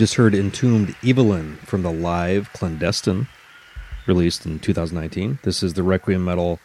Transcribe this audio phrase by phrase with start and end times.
[0.00, 3.28] just heard Entombed Evilyn from the live Clandestine,
[4.06, 5.40] released in 2019.
[5.42, 6.58] This is the Requiem Metal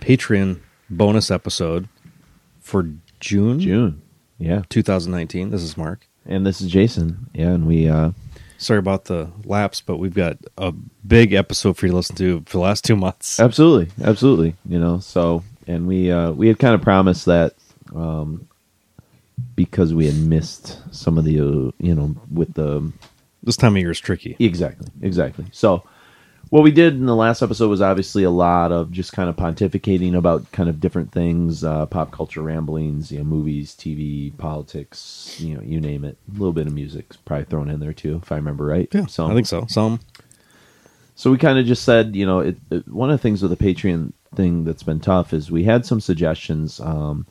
[0.00, 1.88] Patreon bonus episode
[2.60, 2.88] for
[3.18, 4.02] June, June.
[4.38, 4.62] Yeah.
[4.68, 5.50] 2019.
[5.50, 6.06] This is Mark.
[6.26, 7.28] And this is Jason.
[7.34, 8.12] Yeah, and we uh
[8.58, 10.70] Sorry about the lapse, but we've got a
[11.04, 13.40] big episode for you to listen to for the last two months.
[13.40, 17.54] absolutely, absolutely, you know, so and we uh we had kind of promised that
[17.96, 18.46] um
[19.56, 22.92] because we had missed some of the uh, you know with the
[23.42, 24.36] This time of year is tricky.
[24.38, 25.46] Exactly, exactly.
[25.50, 25.82] So,
[26.50, 29.34] what we did in the last episode was obviously a lot of just kind of
[29.36, 35.36] pontificating about kind of different things, uh, pop culture ramblings, you know, movies, TV, politics,
[35.40, 36.18] you know, you name it.
[36.28, 38.88] A little bit of music probably thrown in there too, if I remember right.
[38.92, 39.66] Yeah, so I think so.
[39.68, 40.00] Some.
[41.16, 43.56] so we kind of just said, you know, it, it, one of the things with
[43.56, 46.78] the Patreon thing that's been tough is we had some suggestions.
[46.78, 47.26] Um,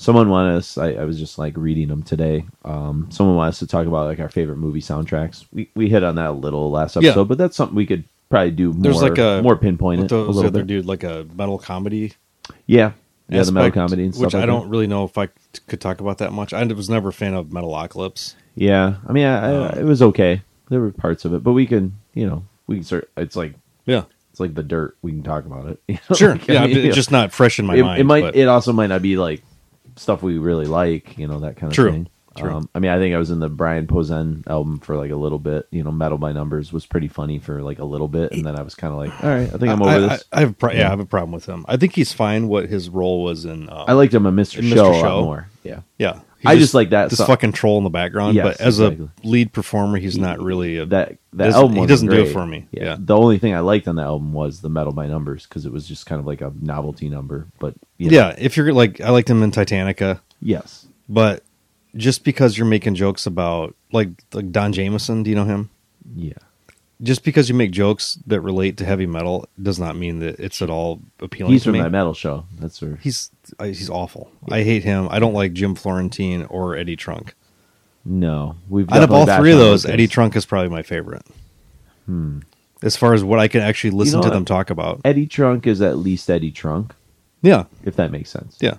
[0.00, 0.78] someone wanted us.
[0.78, 2.44] I, I was just like reading them today.
[2.64, 5.44] Um, someone wanted us to talk about like our favorite movie soundtracks.
[5.52, 7.10] We we hit on that a little last Yeah.
[7.10, 8.82] episode, but that's something we could probably do more.
[8.82, 10.66] There's like a more pinpoint it the- a little other bit.
[10.68, 12.14] dude like a metal comedy.
[12.66, 12.92] Yeah,
[13.28, 14.26] yeah, the metal aspect, comedy and stuff.
[14.26, 14.52] which like I that.
[14.52, 15.28] don't really know if I
[15.66, 16.52] could talk about that much.
[16.52, 18.34] I was never a fan of Metalocalypse.
[18.56, 20.42] Yeah, I mean, I, I, Um, it was okay.
[20.70, 23.10] There were parts of it, but we can, you know, we can start.
[23.16, 23.54] It's like
[23.86, 24.96] Yeah, it's like the dirt.
[25.02, 25.80] We can talk about it.
[25.88, 26.32] You know, sure.
[26.32, 28.00] like, yeah, mean, it's just not fresh in my it, mind.
[28.00, 28.20] it might.
[28.22, 29.42] but- It also might not be like
[29.96, 31.18] stuff we really like.
[31.18, 31.90] You know that kind of True.
[31.90, 32.08] thing.
[32.36, 32.52] True.
[32.52, 35.16] Um, I mean, I think I was in the Brian Posehn album for like a
[35.16, 35.66] little bit.
[35.72, 38.56] You know, Metal by Numbers was pretty funny for like a little bit, and then
[38.56, 40.24] I was kind of like, all right, I think I'm over I, this.
[40.32, 41.64] I, I have a pro- yeah, I have a problem with him.
[41.68, 42.46] I think he's fine.
[42.46, 43.68] What his role was in.
[43.68, 44.58] Um, I liked him in Mr.
[44.58, 44.74] In Mr.
[44.74, 45.22] Show Show.
[45.24, 45.48] more.
[45.64, 45.80] Yeah.
[45.98, 47.26] yeah, I just like that this song.
[47.26, 48.34] fucking troll in the background.
[48.34, 49.08] Yes, but as exactly.
[49.22, 52.32] a lead performer, he's not really a, that that doesn't- album he doesn't do it
[52.32, 52.66] for me.
[52.70, 52.96] Yeah.
[52.98, 55.72] The only thing I liked on the album was the Metal by Numbers because it
[55.72, 57.46] was just kind of like a novelty number.
[57.58, 58.34] But you know, yeah.
[58.38, 61.42] If you're like, I liked him in Titanica, yes, but
[61.96, 65.70] just because you're making jokes about like like Don Jamieson, do you know him?
[66.14, 66.32] yeah,
[67.02, 70.60] Just because you make jokes that relate to heavy metal does not mean that it's
[70.60, 71.80] at all appealing he's to from me.
[71.80, 72.44] that metal show.
[72.58, 73.30] That's where he's
[73.62, 74.30] he's awful.
[74.50, 75.08] I hate him.
[75.10, 77.34] I don't like Jim Florentine or Eddie Trunk.
[78.04, 81.22] no, we've Out of all three of those, Eddie Trunk is probably my favorite.
[82.06, 82.40] Hmm.
[82.82, 84.34] As far as what I can actually listen know to what?
[84.34, 85.00] them talk about.
[85.04, 86.94] Eddie Trunk is at least Eddie Trunk,
[87.42, 88.56] Yeah, if that makes sense.
[88.60, 88.76] yeah.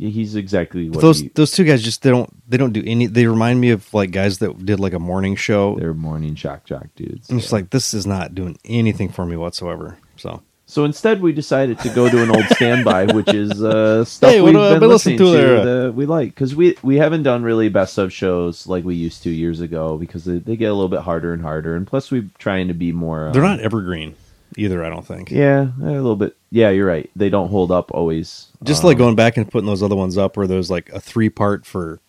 [0.00, 2.82] Yeah, he's exactly what those he, those two guys just they don't they don't do
[2.86, 3.04] any.
[3.04, 5.76] They remind me of like guys that did like a morning show.
[5.78, 7.28] they're morning shock jock dudes.
[7.28, 9.98] I'm just like this is not doing anything for me whatsoever.
[10.16, 14.30] So So instead, we decided to go to an old standby, which is uh, stuff
[14.30, 17.68] Hey, we've do been listening to, that we like because we we haven't done really
[17.68, 20.88] best of shows like we used to years ago because they, they get a little
[20.88, 23.26] bit harder and harder, and plus we're trying to be more.
[23.26, 24.14] Um, they're not evergreen
[24.56, 24.84] either.
[24.84, 25.30] I don't think.
[25.30, 26.36] Yeah, a little bit.
[26.50, 27.10] Yeah, you're right.
[27.16, 28.48] They don't hold up always.
[28.62, 31.00] Just Um, like going back and putting those other ones up where there's like a
[31.00, 32.00] three part for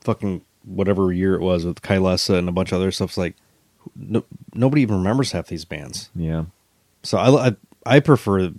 [0.00, 3.10] fucking whatever year it was with Kylesa and a bunch of other stuff.
[3.10, 3.34] It's like
[3.96, 4.24] no,
[4.54, 6.10] nobody even remembers half these bands.
[6.14, 6.44] Yeah,
[7.02, 8.52] So I, I I prefer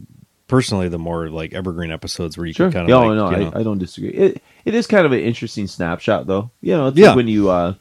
[0.48, 2.68] personally the more like evergreen episodes where you sure.
[2.70, 4.10] can kind Yeah, of oh, like, no, you know, I, I don't disagree.
[4.10, 6.52] It it is kind of an interesting snapshot, though.
[6.62, 7.08] You know, it's Yeah.
[7.10, 7.76] like when you uh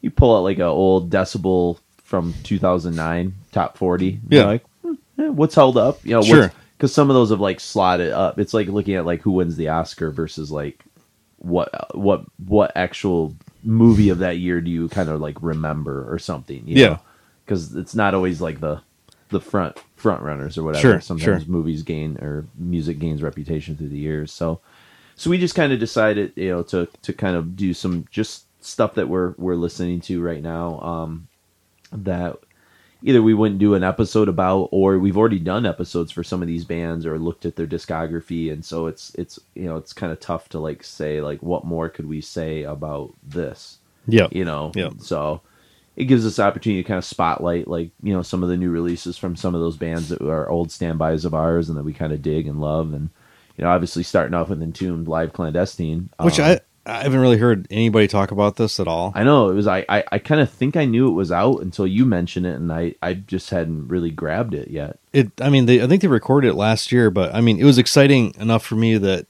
[0.00, 4.20] you pull out like an old decibel from 2009 top 40.
[4.28, 4.44] Yeah.
[4.46, 6.04] like hmm, eh, what's held up?
[6.04, 6.52] You know, Sure.
[6.76, 8.38] Because some of those have like slotted up.
[8.38, 10.82] It's like looking at like who wins the Oscar versus like
[11.36, 16.18] what what what actual movie of that year do you kind of like remember or
[16.18, 16.66] something?
[16.66, 16.98] You Yeah.
[17.44, 18.80] because it's not always like the
[19.28, 20.80] the front front runners or whatever.
[20.80, 21.52] Sure, Sometimes sure.
[21.52, 24.32] movies gain or music gains reputation through the years.
[24.32, 24.60] So
[25.16, 28.46] so we just kind of decided, you know, to to kind of do some just
[28.64, 30.80] stuff that we're we're listening to right now.
[30.80, 31.28] Um,
[31.92, 32.38] that
[33.02, 36.48] either we wouldn't do an episode about, or we've already done episodes for some of
[36.48, 40.12] these bands, or looked at their discography, and so it's it's you know it's kind
[40.12, 44.44] of tough to like say like what more could we say about this, yeah, you
[44.44, 44.72] know?
[44.74, 44.90] Yeah.
[44.98, 45.42] So
[45.96, 48.70] it gives us opportunity to kind of spotlight like you know some of the new
[48.70, 51.92] releases from some of those bands that are old standbys of ours and that we
[51.92, 53.10] kind of dig and love and
[53.56, 57.36] you know obviously starting off with entombed live clandestine which um, I I haven't really
[57.36, 59.12] heard anybody talk about this at all.
[59.14, 61.58] I know it was I I, I kind of think I knew it was out
[61.58, 65.50] until you mentioned it and I I just hadn't really grabbed it yet It I
[65.50, 68.34] mean they I think they recorded it last year, but I mean it was exciting
[68.38, 69.26] enough for me that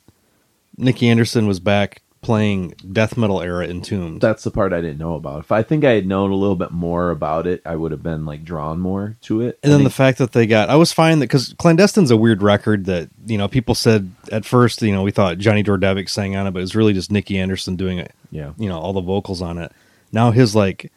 [0.78, 4.20] Nicke Andersson was back playing death metal era Entombed.
[4.20, 6.54] that's the part I didn't know about if I think I had known a little
[6.56, 9.76] bit more about it I would have been like drawn more to it And I
[9.76, 12.84] then the fact that they got, I was fine that because Clandestine's a weird record
[12.84, 16.46] that, you know, people said at first, you know, we thought Johnny Dordevic sang on
[16.46, 19.00] it, but it was really just Nicke Andersson doing it, yeah you know, all the
[19.00, 19.72] vocals on it.
[20.12, 20.92] Now his like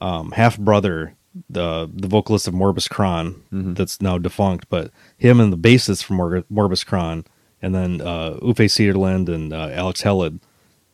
[0.00, 1.14] um, half brother,
[1.48, 3.76] the the vocalist of Morbus Chron, Mhm.
[3.76, 7.24] that's now defunct, but him and the bassist from Mor- Morbus Chron,
[7.62, 10.40] and then uh, Uffe Cederlund and uh, Alex Hellid,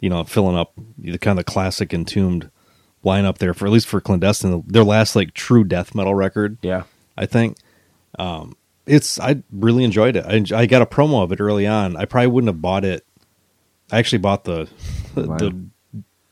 [0.03, 2.51] you know, filling up the kind of classic Entombed
[3.03, 6.59] lineup there for at least for Clandestine, their last like true death metal record.
[6.61, 6.83] yeah
[7.17, 7.57] I think.
[8.19, 8.57] Um,
[8.87, 10.25] it's I really enjoyed it.
[10.27, 11.97] I, I got a promo of it early on.
[11.97, 13.07] I probably wouldn't have bought it.
[13.91, 14.69] I actually bought the
[15.15, 15.57] the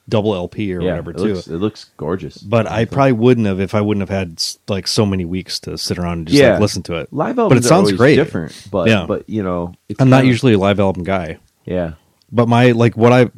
[0.08, 1.34] double LP or yeah whatever it too.
[1.34, 4.88] looks, it looks gorgeous but I probably wouldn't have if I wouldn't have had like
[4.88, 6.52] so many weeks to sit around and just Yeah.
[6.52, 7.12] like listen to it.
[7.12, 8.16] live But it sounds great.
[8.16, 9.06] different but Yeah.
[9.06, 11.92] but you know it's I'm not kinda- usually a live album guy, yeah
[12.32, 13.30] but my like what I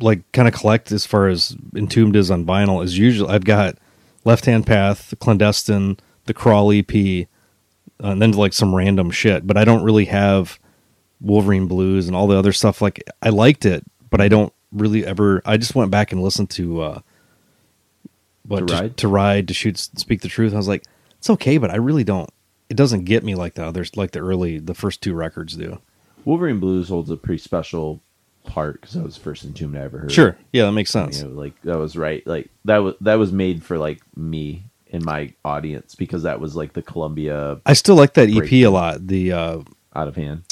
[0.00, 3.76] like kind of collect as far as Entombed is on vinyl is usually I've got
[4.24, 9.46] Left Hand Path, Clandestine, the Crawl EP, uh, and then like some random shit.
[9.46, 10.58] But I don't really have
[11.20, 12.80] Wolverine Blues and all the other stuff.
[12.80, 15.42] Like I liked it, but I don't really ever.
[15.44, 17.00] I just went back and listened to uh,
[18.46, 18.96] what To Ride?
[18.98, 20.54] to ride to shoot speak the truth.
[20.54, 20.84] I was like,
[21.18, 22.30] it's okay, but I really don't.
[22.68, 25.80] It doesn't get me like the others, like the early, the first two records do.
[26.24, 28.00] Wolverine Blues holds a pretty special
[28.44, 30.12] part because that was the first Entombed I ever heard.
[30.12, 31.22] Sure, yeah, that makes You sense.
[31.22, 32.26] know, like that was right.
[32.26, 36.56] Like that was that was made for like me and my audience because that was
[36.56, 39.06] like the Columbia I still like that EP a lot.
[39.06, 39.60] The uh,
[39.94, 40.42] out of hand.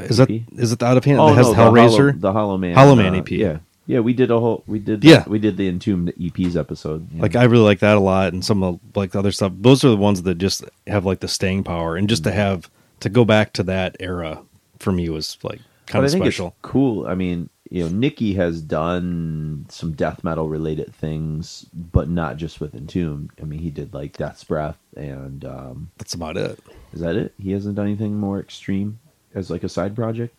[0.00, 0.42] is that EP?
[0.56, 2.20] is it the out of hand Oh that has no, the Hellraiser?
[2.20, 3.30] the Hollow, the Hollow Man, Hollow Man uh, EP.
[3.30, 4.64] Yeah, Yeah, we did a whole.
[4.66, 5.04] We did.
[5.04, 5.24] Yeah.
[5.28, 7.06] we did the Entombed EPs episode.
[7.14, 7.22] yeah.
[7.22, 9.52] Like I really like that a lot, and some of like the other stuff.
[9.56, 12.38] Those are the ones that just have like the staying power, and just to Mm-hmm.
[12.38, 12.70] have
[13.00, 14.42] to go back to that era
[14.78, 16.48] for me was like kind of I think special.
[16.48, 17.06] it's cool.
[17.06, 22.60] I mean, you know, Nicke has done some death metal related things, but not just
[22.60, 23.30] with Entombed.
[23.40, 26.58] I mean, he did like Death's Breath, and um, That's about it.
[26.92, 27.34] is that it?
[27.38, 28.98] He hasn't done anything more extreme
[29.34, 30.34] as like a side project.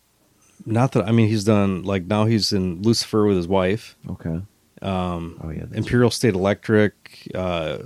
[0.66, 4.42] Not that I mean he's done like now he's in Lucifer with his wife, Okay.
[4.82, 5.60] um, Oh yeah.
[5.60, 7.28] that's Imperial State Electric.
[7.34, 7.78] Uh,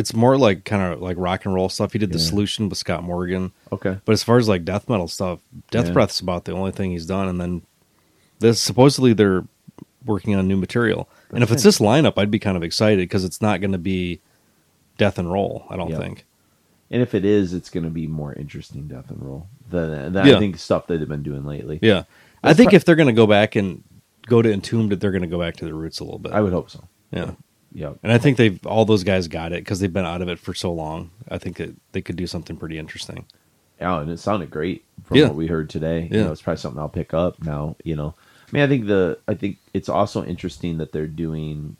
[0.00, 1.92] it's more like kind of like rock and roll stuff.
[1.92, 3.98] He did the Solution with Scott Morgan, Okay.
[4.04, 5.40] but as far as like death metal stuff,
[5.70, 5.92] Death Yeah.
[5.92, 7.28] Breath's about the only thing he's done.
[7.28, 7.62] And then
[8.40, 9.44] this supposedly they're
[10.04, 11.08] working on new material.
[11.32, 13.78] and if it's this lineup, I'd be kind of excited because it's not going to
[13.78, 14.20] be
[14.98, 15.64] death and roll.
[15.70, 15.98] I don't Yeah.
[15.98, 16.24] think.
[16.90, 20.26] And if it is, it's going to be more interesting death and roll than, than
[20.26, 20.36] Yeah.
[20.36, 21.78] I think stuff that they've been doing lately.
[21.82, 22.04] Yeah,
[22.42, 23.84] I think pro- if they're going to go back and
[24.26, 26.32] go to Entombed, they're going to go back to the roots a little bit.
[26.32, 26.82] I would hope so.
[27.12, 27.32] yeah.
[27.72, 27.92] Yeah.
[28.02, 30.38] And I think they've all those guys got it because they've been out of it
[30.38, 31.10] for so long.
[31.30, 33.26] I think that they could do something pretty interesting.
[33.80, 35.26] Yeah, and it sounded great from Yeah.
[35.28, 36.02] what we heard today.
[36.10, 36.24] You Yeah.
[36.24, 37.76] know, it's probably something I'll pick up now.
[37.84, 41.76] You know, I mean, I think the I think it's also interesting that they're doing.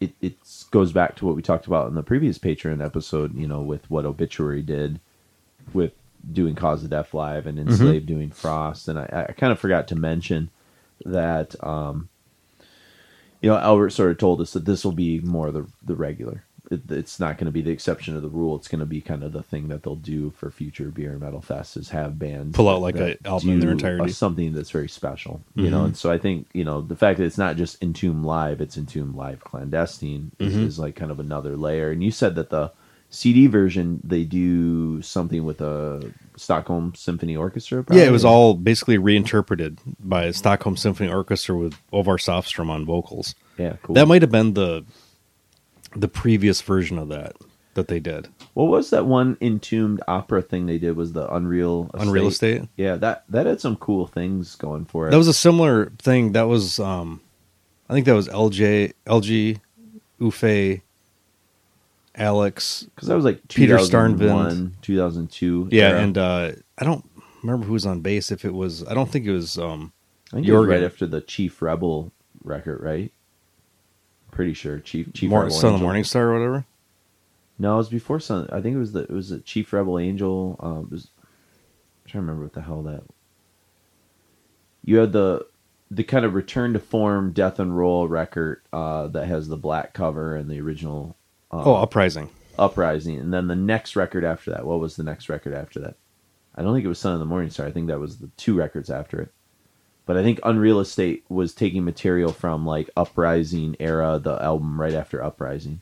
[0.00, 0.36] It it
[0.70, 3.34] goes back to what we talked about in the previous Patreon episode.
[3.36, 4.98] You know, with what Obituary did
[5.74, 5.92] with
[6.32, 9.86] doing Cause of Death live and Enslaved doing Frost, and I, I kind of forgot
[9.88, 10.50] to mention
[11.04, 11.54] that.
[11.62, 12.08] um
[13.40, 16.42] you know, Albert sort of told us that this will be more the the regular.
[16.70, 18.54] It, it's not going to be the exception of the rule.
[18.54, 21.20] It's going to be kind of the thing that they'll do for future beer and
[21.20, 24.12] metal fests is have bands Pull out like an album in their entirety.
[24.12, 25.40] something that's very special.
[25.54, 25.84] You know, Mhm.
[25.86, 28.76] and so I think you know the fact that it's not just Entomb live, it's
[28.76, 30.66] Entomb live clandestine is, Mhm.
[30.66, 31.90] is like kind of another layer.
[31.90, 32.70] And you said that the
[33.10, 37.84] CD version they do something with a Stockholm Symphony Orchestra.
[37.90, 43.34] Yeah, it was all basically reinterpreted by Stockholm Symphony Orchestra with Orvar Säfström on vocals.
[43.56, 43.94] yeah cool.
[43.94, 44.84] That might have been the
[45.96, 47.34] the previous version of that
[47.74, 48.28] that they did.
[48.54, 50.96] What was that one entombed opera thing they did?
[50.96, 52.62] Was the Unreal Unreal Estate.
[52.76, 55.12] Yeah, that that had some cool things going for it.
[55.12, 56.32] That was a similar thing.
[56.32, 57.20] That was um
[57.88, 59.60] I think that was LJ LG
[60.20, 60.82] Uffe
[62.18, 65.68] Alex because that was like Peter 2001, 2002.
[65.70, 66.00] Yeah, era.
[66.00, 67.08] and uh I don't
[67.42, 69.92] remember who was on bass if it was I don't think it was um
[70.32, 72.12] I think it was right after the Chief Rebel
[72.44, 73.12] record, right?
[74.30, 76.66] Pretty sure Chief Chief Mor- Rebel Son of the Morning Star or whatever.
[77.58, 78.48] No, it was before Son.
[78.52, 80.56] I think it was the it was the Chief Rebel Angel.
[80.60, 83.02] Um, it was, I'm trying to remember what the hell that.
[84.84, 85.46] You had the
[85.90, 89.94] the kind of return to form Death and Roll record uh, that has the black
[89.94, 91.16] cover and the original.
[91.50, 92.30] Uh, Oh, Uprising.
[92.58, 94.66] Uprising, and then the next record after that.
[94.66, 95.94] What was the next record after that?
[96.56, 97.66] I don't think it was Son of the Morning Star.
[97.66, 99.32] I think that was the two records after it.
[100.06, 104.94] But I think Unreal Estate was taking material from like Uprising era, the album right
[104.94, 105.80] after Uprising.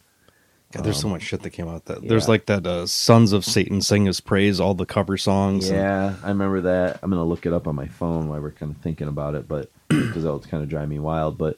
[0.73, 3.33] God, there's so Um, much shit that came out that there's like that uh, Sons
[3.33, 5.69] of Satan sing his praise, all the cover songs.
[5.71, 6.99] and- Yeah, I remember that.
[7.03, 9.47] I'm gonna look it up on my phone while we're kind of thinking about it,
[9.49, 11.39] but because that would kind of drive me wild.
[11.39, 11.57] But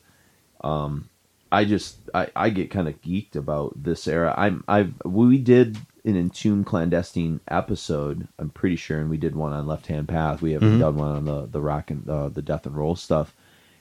[0.63, 1.09] um,
[1.51, 4.35] I just I, I get kind of geeked about this era.
[4.37, 8.29] I'm I've we did an Entomb clandestine episode.
[8.39, 10.43] I'm pretty sure, and we did one on Left Hand Path.
[10.43, 10.81] We haven't Mhm.
[10.81, 13.35] done one on the the rock and uh, the death and roll stuff.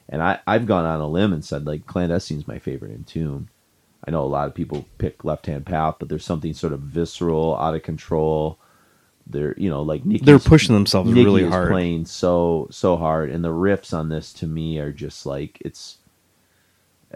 [0.09, 3.49] And I I've gone on a limb and said like clandestine's my favorite Entomb.
[4.07, 6.79] I know a lot of people pick Left Hand Path, but there's something sort of
[6.79, 8.57] visceral, out of control.
[9.29, 11.69] They're you know like Nicke's, They're pushing themselves Nikki really hard.
[11.69, 15.97] playing so so hard, and the riffs on this to me are just like it's.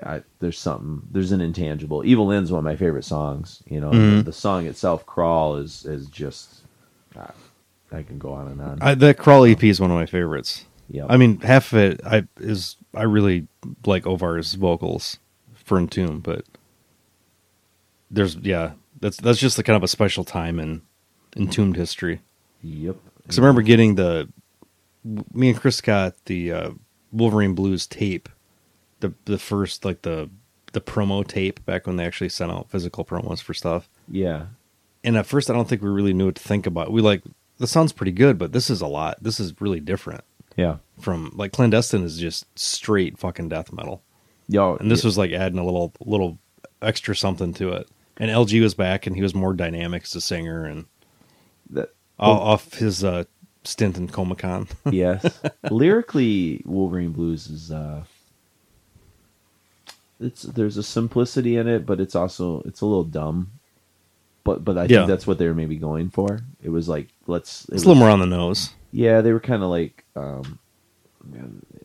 [0.01, 1.01] I, there's something.
[1.12, 2.05] There's an intangible.
[2.05, 3.62] Evil End's one of my favorite songs.
[3.67, 4.17] You know, Mhm.
[4.19, 6.62] the, the song itself, "Crawl," is is just.
[7.15, 7.27] Uh,
[7.91, 8.77] I can go on and on.
[8.81, 10.65] I, that Crawl EP is one of my favorites.
[10.89, 13.48] yeah, I mean, half of it I is I really
[13.86, 15.19] like Orvar's vocals
[15.53, 16.45] for Entomb, but
[18.10, 20.81] there's yeah, that's that's just the kind of a special time in
[21.36, 22.21] Entombed history.
[22.62, 22.95] yep.
[23.21, 24.29] Because I remember getting the
[25.33, 26.69] me and Chris got the uh,
[27.12, 28.29] Wolverine Blues tape,
[29.01, 30.29] the the first like the
[30.74, 33.89] the promo tape back when they actually sent out physical promos for stuff.
[34.10, 34.46] Yeah,
[35.03, 36.91] And at first, I don't think we really knew what to think about.
[36.91, 37.24] We like
[37.58, 39.22] this sounds pretty good, but this is a lot.
[39.22, 40.24] This is really different
[40.55, 40.77] yeah.
[41.00, 44.01] from like clandestine is just straight fucking death metal,
[44.48, 46.39] Yo, and this yeah, was like adding a little little
[46.81, 47.88] extra something to it.
[48.17, 50.86] And LG was back, and he was more dynamic as a singer, and
[51.72, 51.89] that,
[52.20, 53.24] o- off his uh,
[53.63, 54.67] stint in Comecon.
[54.91, 55.39] yes.
[55.70, 58.03] Lyrically, Wolverine Blues is uh
[60.21, 63.51] it's there's a simplicity in it, but it's also it's a little dumb.
[64.43, 64.87] But but I Yeah.
[64.99, 66.39] think that's what they were maybe going for.
[66.63, 68.71] It was like let's it it's was, a little more on the nose.
[68.91, 70.59] Yeah, they were kind of like um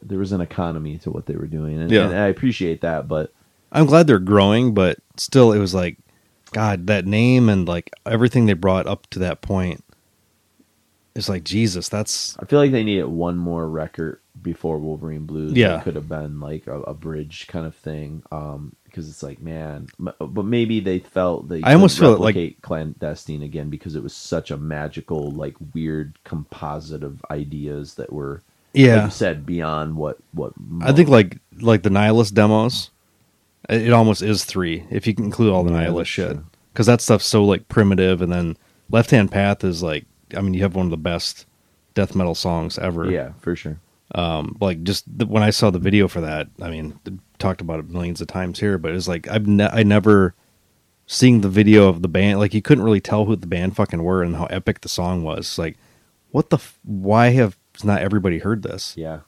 [0.03, 2.07] there was an economy to what they were doing, and, Yeah.
[2.09, 3.09] and I appreciate that.
[3.09, 3.33] But
[3.73, 5.99] I'm glad they're growing, but still, it was like,
[6.53, 9.85] God, that name and like everything they brought up to that point
[11.15, 11.89] is like Jesus.
[11.89, 15.53] That's I feel like they needed one more record before Wolverine Blues.
[15.53, 15.79] Yeah.
[15.79, 18.23] it could have been like a, a bridge kind of thing.
[18.31, 21.63] Um, because it's like, man, m- but maybe they felt they.
[21.63, 27.03] I almost feel like- clandestine again because it was such a magical, like weird composite
[27.03, 28.43] of ideas that were,
[28.75, 29.05] like yeah.
[29.05, 30.55] you said, beyond what what.
[30.81, 32.91] I think like like the Nihilist demos,
[33.69, 36.39] it it almost is three if you can include all the Yeah, Nihilist shit
[36.73, 38.23] because that stuff's so like primitive.
[38.23, 38.57] And then
[38.91, 41.45] Left Hand Path is like, I mean, you have one of the best
[41.95, 43.11] death metal songs ever.
[43.11, 43.79] yeah, for sure.
[44.15, 46.99] Um like just the, when i saw the video for that i mean
[47.39, 50.35] talked about it millions of times here but it's like i've ne- i never
[51.07, 54.03] seeing the video of the band like you couldn't really tell who the band fucking
[54.03, 55.59] were and how epic the song was.
[55.59, 55.77] Like
[56.31, 58.95] what the f- why have not everybody heard this?
[58.97, 59.21] Yeah,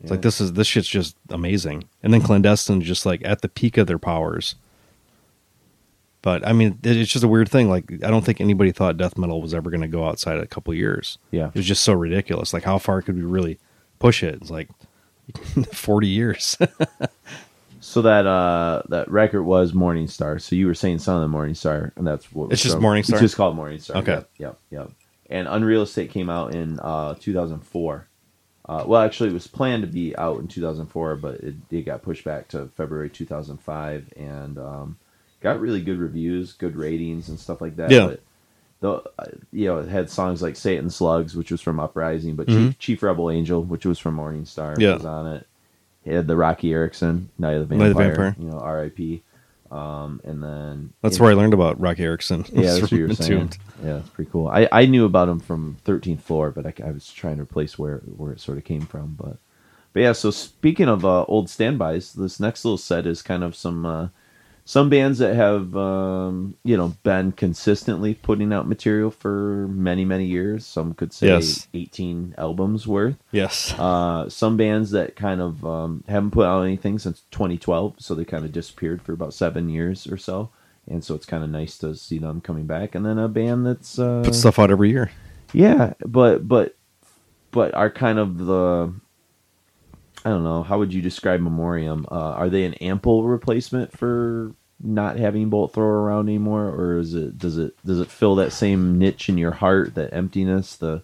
[0.00, 1.84] it's like this is this shit's just amazing.
[2.02, 4.56] And then clandestine just like at the peak of their powers.
[6.22, 7.68] But i mean it, it's just a weird thing.
[7.68, 10.46] Like i don't think anybody thought death metal was ever going to go outside a
[10.46, 11.18] couple years.
[11.30, 12.52] Yeah, it was just so ridiculous.
[12.52, 13.58] Like, how far could we really
[14.02, 14.34] push it?
[14.34, 14.68] It's like
[15.72, 16.56] forty years.
[17.84, 20.38] So that uh that record was Morning Star.
[20.38, 22.82] So you were saying Son of the Morning Star, and that's what It's just from-
[22.82, 23.16] Morning Star?
[23.16, 23.96] It's just called Morning Star.
[23.98, 24.12] Okay.
[24.12, 24.90] Yep, yep, yep.
[25.28, 28.06] And Unreal Estate came out in uh 2004.
[28.64, 32.02] Uh, well, actually, it was planned to be out in 2004, but it, it got
[32.02, 34.96] pushed back to February 2005, and um,
[35.40, 37.90] got really good reviews, good ratings, and stuff like that.
[37.90, 38.06] Yeah.
[38.06, 38.20] But
[38.82, 42.46] the uh, you know it had songs like Satan Slugs, which was from Uprising, but
[42.48, 42.66] Mhm.
[42.68, 44.94] Chief, Chief Rebel Angel, which was from Morning Star, Yeah.
[44.94, 45.46] was on it.
[46.04, 48.36] It had the Roky Erickson, Night of the Vampire, of the Vampire.
[48.38, 49.22] you know, R.I.P.
[49.70, 52.44] Um, and then That's where I learned about Roky Erickson.
[52.52, 53.52] Yeah, that's what you were saying.
[53.82, 54.48] Yeah, it's pretty cool.
[54.48, 57.78] I, I knew about him from 13th Floor, but I, I was trying to replace
[57.78, 59.14] where where it sort of came from.
[59.18, 59.38] But
[59.94, 63.54] but yeah, so speaking of uh, old standbys, this next little set is kind of
[63.56, 64.08] some uh,
[64.64, 70.24] some bands that have um, you know been consistently putting out material for many many
[70.26, 70.64] years.
[70.64, 71.66] Some could say Yes.
[71.74, 73.16] 18 albums worth.
[73.32, 73.74] Yes.
[73.78, 78.24] Uh, some bands that kind of um, haven't put out anything since 2012, so they
[78.24, 80.50] kind of disappeared for about seven years or so.
[80.88, 82.94] And so it's kind of nice to see them coming back.
[82.96, 85.10] And then a band that's uh, Put stuff out every year.
[85.52, 86.76] yeah, but but
[87.52, 88.92] but are kind of the
[90.24, 92.06] I don't know how would you describe Memoriam?
[92.10, 97.14] Uh, are they an ample replacement for not having Bolt Thrower around anymore, or is
[97.14, 101.02] it does it does it fill that same niche in your heart, that emptiness, the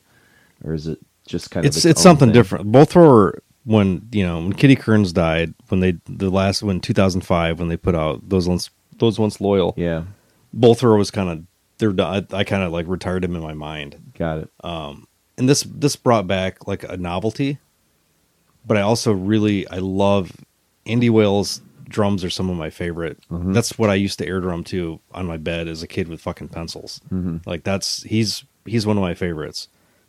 [0.64, 2.34] or is it just kind of It's it's own something thing?
[2.34, 2.72] different.
[2.72, 7.58] Both were when you know when Kitty Kearns died when they the last when 2005
[7.58, 9.74] when they put out those once those once loyal.
[9.76, 10.04] Yeah,
[10.56, 11.44] Bolthrower was kind of
[11.78, 12.26] they're done.
[12.32, 14.12] I, I kind of like retired him in my mind.
[14.16, 14.50] got it.
[14.64, 17.58] Um, and this this brought back like a novelty
[18.66, 20.32] but i also really i love
[20.86, 23.18] Andy Whale's drums are some of my favorite.
[23.30, 23.52] Mhm.
[23.54, 26.20] that's what i used to air drum to on my bed as a kid with
[26.20, 27.00] fucking pencils.
[27.12, 27.44] Mhm.
[27.46, 29.68] like that's he's he's one of my favorites.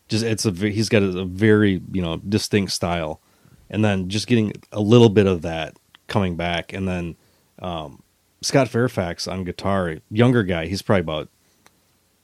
[0.10, 3.22] Just it's a he's got a, a very you know distinct style.
[3.70, 6.74] And then just getting a little bit of that coming back.
[6.74, 7.16] And then
[7.62, 8.02] um
[8.42, 11.28] scott fairfax on guitar younger guy he's probably about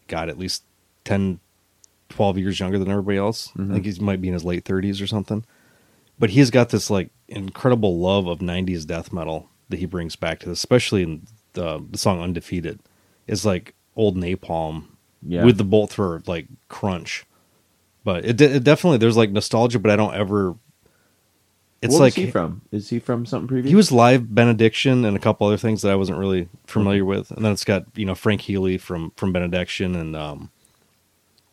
[0.08, 0.64] god at least
[1.04, 1.40] 10
[2.10, 3.52] 12 years younger than everybody else.
[3.58, 3.72] Mhm.
[3.72, 5.44] i think he might be in his late 30s or something
[6.20, 10.40] but he's got this like incredible love of 90s death metal that he brings back
[10.40, 12.80] to this especially in the, the song undefeated
[13.28, 14.86] it's like old napalm
[15.22, 17.26] Yeah, with the bolt thrower like crunch
[18.04, 20.56] but it, it definitely there's like nostalgia but i don't ever
[21.82, 22.62] it's what like he from?
[22.72, 23.70] Is he from something previous?
[23.70, 27.32] he was live benediction and a couple other things that i wasn't really familiar with
[27.32, 30.52] and then it's got you know frank healy from from benediction and um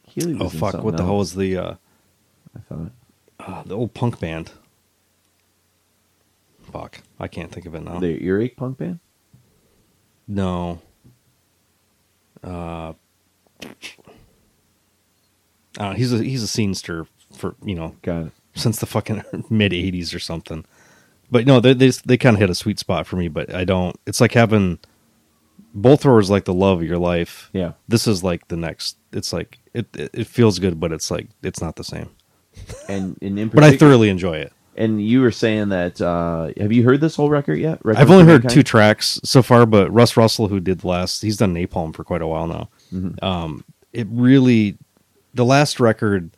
[0.06, 1.74] Healy oh fuck what the hell else, was the uh,
[2.54, 2.92] I thought.
[3.46, 4.52] Uh the old punk band
[6.72, 9.00] fuck i can't think of it now The earache punk band.
[10.28, 10.80] no
[12.42, 12.92] uh
[15.78, 18.32] uh, he's a he's a scenester for you know Got it.
[18.54, 20.64] since the fucking mid '80s or something.
[21.30, 23.28] But no, they they, they kind of hit a sweet spot for me.
[23.28, 23.96] But I don't.
[24.06, 24.80] It's like having
[25.72, 27.48] both throwers like the love of your life.
[27.54, 27.72] Yeah.
[27.88, 28.98] This is like the next.
[29.12, 32.10] It's like it it, it feels good, but it's like it's not the same.
[32.88, 34.52] And, and in But I thoroughly enjoy it.
[34.74, 37.84] And you were saying that uh, have you heard this whole record yet?
[37.84, 41.20] Record I've only heard two tracks so far, but Russ Russell, who did the last,
[41.20, 42.70] he's done Napalm for quite a while now.
[42.92, 43.22] Mhm.
[43.22, 44.78] Um, it really,
[45.34, 46.30] the last record,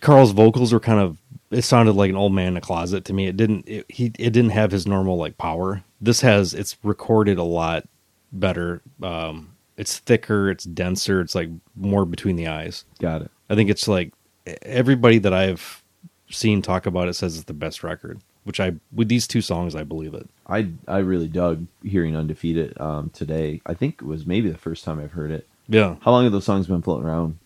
[0.00, 1.18] Karl's vocals were kind of.
[1.50, 3.26] It sounded like an old man in a closet to me.
[3.26, 3.66] It didn't.
[3.66, 5.82] It, he it didn't have his normal like power.
[6.00, 6.52] This has.
[6.52, 7.88] It's recorded a lot
[8.32, 8.82] better.
[9.02, 10.50] Um, it's thicker.
[10.50, 11.22] It's denser.
[11.22, 12.84] It's like more between the eyes.
[13.00, 13.30] Got it.
[13.50, 14.12] I think it's like
[14.62, 15.82] everybody that I've
[16.30, 18.20] seen talk about it says it's the best record.
[18.44, 20.26] Which I with these two songs I believe it.
[20.46, 23.60] I I really dug hearing Undefeated um, today.
[23.66, 25.46] I think it was maybe the first time I've heard it.
[25.68, 27.38] Yeah, How long have those songs been floating around?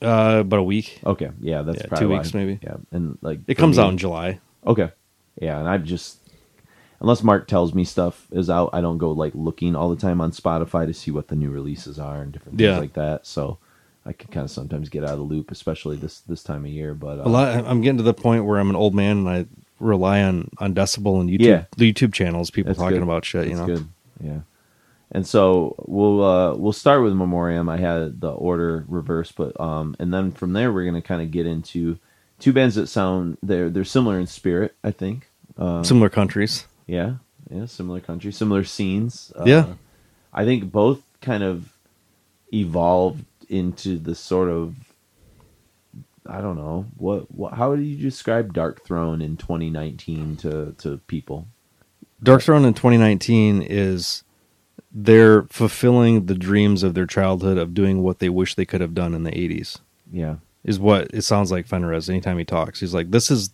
[0.00, 1.00] uh, about a week.
[1.04, 2.18] Okay, yeah, that's Yeah, probably two why.
[2.18, 2.58] weeks maybe.
[2.62, 4.40] Yeah, and like It comes me- out in July.
[4.66, 4.90] Okay,
[5.40, 6.20] yeah, and I've just
[7.00, 10.22] unless Mark tells me stuff is out, I don't go like looking all the time
[10.22, 12.78] on Spotify to see what the new releases are and different things Yeah.
[12.78, 13.26] like that.
[13.26, 13.58] So
[14.06, 16.70] I can kind of sometimes get out of the loop, especially this this time of
[16.70, 16.94] year.
[16.94, 17.64] But uh, A lot.
[17.66, 19.46] I'm getting to the point where I'm an old man and I
[19.80, 21.64] rely on on Decibel and YouTube Yeah.
[21.76, 22.50] the YouTube channels.
[22.50, 23.02] People That's talking good.
[23.04, 23.48] about shit.
[23.48, 23.74] you That's know.
[23.76, 23.88] good.
[24.22, 24.38] Yeah.
[25.12, 27.68] And so we'll uh, we'll start with Memoriam.
[27.68, 31.30] I had the order reversed, but um, and then from there we're gonna kind of
[31.30, 31.98] get into
[32.38, 34.74] two bands that sound they're they're similar in spirit.
[34.82, 35.28] I think.
[35.58, 36.66] Uh, Similar countries.
[36.86, 37.14] yeah,
[37.50, 39.32] yeah, similar country, similar scenes.
[39.38, 39.66] Uh, Yeah.
[40.34, 41.72] I think both kind of
[42.52, 44.74] evolved into the sort of
[46.28, 51.46] I don't know what, what how would you describe Darkthrone in 2019 to to people?
[52.22, 54.24] Darkthrone in 2019 is
[54.90, 58.94] they're fulfilling the dreams of their childhood of doing what they wish they could have
[58.94, 59.80] done in the 80s.
[60.10, 62.80] Yeah, Is what it sounds like Fenriz anytime he talks.
[62.80, 63.50] He's like, this is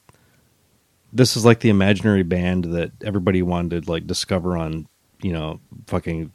[1.12, 4.86] this is like the imaginary band that everybody wanted to like discover on,
[5.20, 6.32] you know, fucking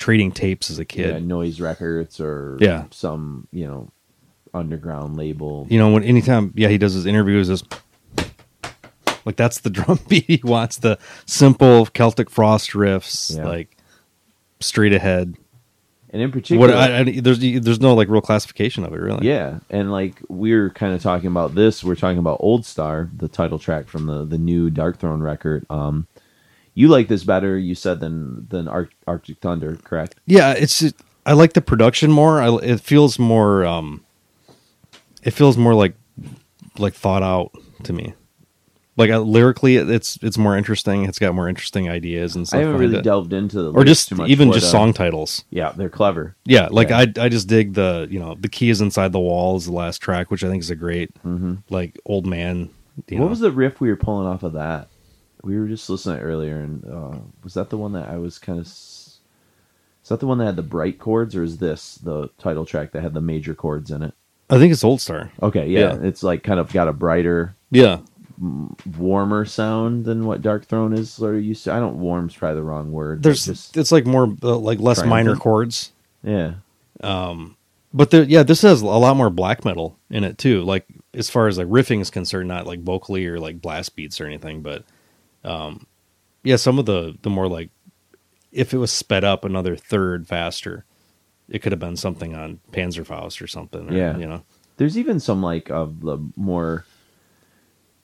[0.00, 1.24] trading tapes as a yeah, kid.
[1.26, 2.86] noise records or Yeah.
[2.90, 3.92] some you know
[4.52, 5.68] underground label.
[5.70, 7.62] You know, when anytime yeah, he does his interviews is
[9.24, 13.44] like that's the drum beat he wants, the simple Celtic frost riffs, Yeah.
[13.46, 13.76] like
[14.60, 15.36] straight ahead.
[16.12, 19.28] And in particular, What I, I, there's there's no like real classification of it really.
[19.28, 21.84] yeah, and like we're kind of talking about this.
[21.84, 25.64] We're talking about Old Star, the title track from the the new Darkthrone record.
[25.70, 26.08] Um,
[26.74, 30.14] you like this better, you said, than than Arc, Arctic Thunder, correct?
[30.26, 30.82] Yeah, it's
[31.26, 32.40] I like the production more.
[32.40, 34.04] I, it feels more um
[35.22, 35.94] it feels more like
[36.78, 37.52] like thought out
[37.84, 38.14] to me.
[38.96, 41.04] Like uh, lyrically it's it's more interesting.
[41.04, 42.58] It's got more interesting ideas and stuff.
[42.58, 43.02] I haven't really it.
[43.02, 45.44] delved into the or just too much, even just uh, song titles.
[45.50, 46.36] Yeah, they're clever.
[46.44, 46.98] Yeah, like Yeah.
[46.98, 49.72] I I just dig the, you know, the key is inside the wall is the
[49.72, 52.68] last track, which I think is a great hmm like old man.
[53.08, 53.30] You What know.
[53.30, 54.88] was the riff we were pulling off of that?
[55.42, 58.58] We were just listening earlier, and uh, was that the one that I was kind
[58.58, 58.66] of?
[58.66, 59.18] Is
[60.08, 63.02] that the one that had the bright chords, or is this the title track that
[63.02, 64.14] had the major chords in it?
[64.48, 65.30] I think it's Old Star.
[65.42, 65.98] Okay, yeah, Yeah.
[66.02, 67.98] it's like kind of got a brighter, Yeah.
[68.98, 71.72] warmer sound than what Darkthrone is sort of used to.
[71.72, 72.00] I don't.
[72.00, 73.22] Warm's probably the wrong word.
[73.22, 75.92] There's just it's like more uh, like less minor chords.
[76.22, 76.54] yeah,
[77.00, 80.62] But there, yeah, this has a lot more black metal in it too.
[80.62, 84.20] Like as far as like riffing is concerned, not like vocally or like blast beats
[84.20, 84.84] or anything, but
[85.44, 85.86] um,
[86.42, 87.70] yeah, some of the the more like
[88.52, 90.84] if it was sped up another third faster,
[91.48, 93.90] it could have been something on Panzerfaust or something.
[93.90, 94.16] or, Yeah.
[94.16, 94.42] you know,
[94.76, 96.84] there's even some like of the more.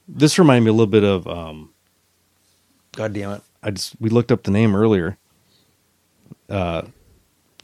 [0.09, 1.27] this reminded me a little bit of.
[1.27, 1.71] um
[2.93, 3.43] God damn it!
[3.63, 5.19] I just we looked up the name earlier.
[6.49, 6.83] Uh,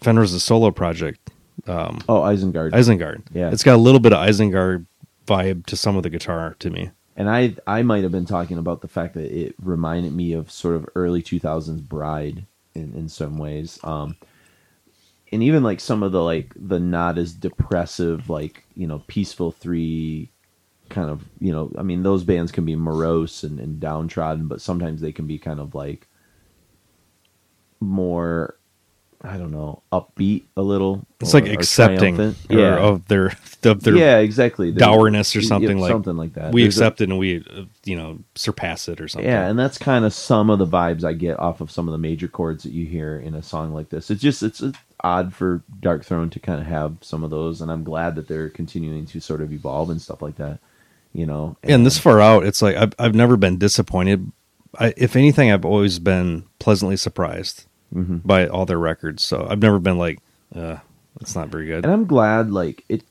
[0.00, 1.30] Fenriz's a solo project.
[1.66, 2.72] Um, Oh, Isengard.
[2.72, 3.22] Isengard.
[3.32, 3.50] Yeah.
[3.52, 4.86] It's got a little bit of Isengard
[5.26, 6.90] vibe to some of the guitar to me.
[7.16, 10.50] And I I might have been talking about the fact that it reminded me of
[10.50, 13.78] sort of early 2000s Bride in in some ways.
[13.84, 14.16] Um
[15.32, 19.54] and even like some of the like the not as depressive like, you know, Peaceville
[19.54, 20.30] 3
[20.88, 24.60] kind of, you know, I mean those bands can be morose and, and downtrodden, but
[24.60, 26.06] sometimes they can be kind of like
[27.80, 28.56] more
[29.24, 31.06] I don't know, upbeat a little.
[31.20, 32.76] It's or- like accepting or yeah.
[32.76, 33.32] of their
[33.62, 34.72] of their yeah, exactly.
[34.72, 36.52] Dourness or yeah, something like something like that.
[36.52, 37.44] we There's a- accept it and we
[37.84, 39.30] you know surpass it or something.
[39.30, 41.92] Yeah, and that's kind of some of the vibes I get off of some of
[41.92, 44.10] the major chords that you hear in a song like this.
[44.10, 47.70] It's just it's, it's odd for Darkthrone to kind of have some of those, and
[47.70, 50.58] I'm glad that they're continuing to sort of evolve and stuff like that.
[51.12, 54.32] You know, and this far out, it's like I've I've never been disappointed.
[54.80, 58.22] I, if anything, I've always been pleasantly surprised Mhm.
[58.26, 59.22] by all their records.
[59.24, 60.18] So I've never been like,
[60.54, 60.76] uh,
[61.20, 61.84] it's not very good.
[61.84, 63.04] and I'm glad like it.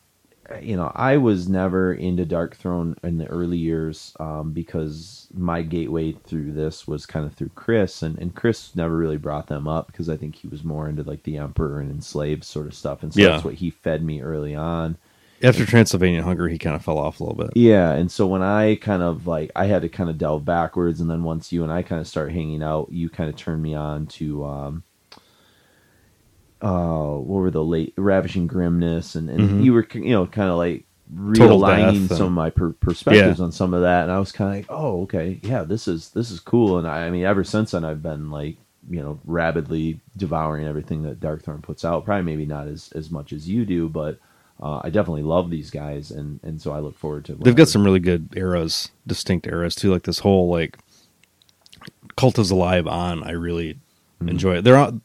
[0.61, 6.11] You know, I was never into Darkthrone in the early years um, because my gateway
[6.11, 9.87] through this was kind of through Chris, and, and Chris never really brought them up
[9.87, 13.01] because I think he was more into like the Emperor and enslaved sort of stuff,
[13.01, 13.27] and so Yeah.
[13.29, 14.97] that's what he fed me early on.
[15.43, 17.51] After Transilvania Hunger, he kind of fell off a little bit.
[17.55, 21.01] Yeah, and so when I kind of like I had to kind of delve backwards,
[21.01, 23.61] and then once you and I kind of start hanging out, you kind of turned
[23.63, 24.83] me on to um,
[26.61, 29.63] uh, what were the late ravishing grimness, and and Mhm.
[29.63, 33.45] you were you know kind of like realigning some of my per- perspectives Yeah.
[33.45, 36.11] on some of that, and I was kind of like, oh, okay, yeah, this is
[36.11, 38.57] this is cool, and I, I mean, ever since then, I've been like
[38.89, 42.05] you know rabidly devouring everything that Darkthrone puts out.
[42.05, 44.19] Probably maybe not as as much as you do, but
[44.61, 47.35] uh, I definitely love these guys, and and so I look forward to.
[47.35, 49.91] They've got some really good eras, distinct eras too.
[49.91, 50.77] Like this whole like
[52.15, 53.23] Cult is Alive on.
[53.23, 53.79] I really
[54.19, 54.29] Mm-hmm.
[54.29, 54.61] enjoy it.
[54.61, 55.01] They're on,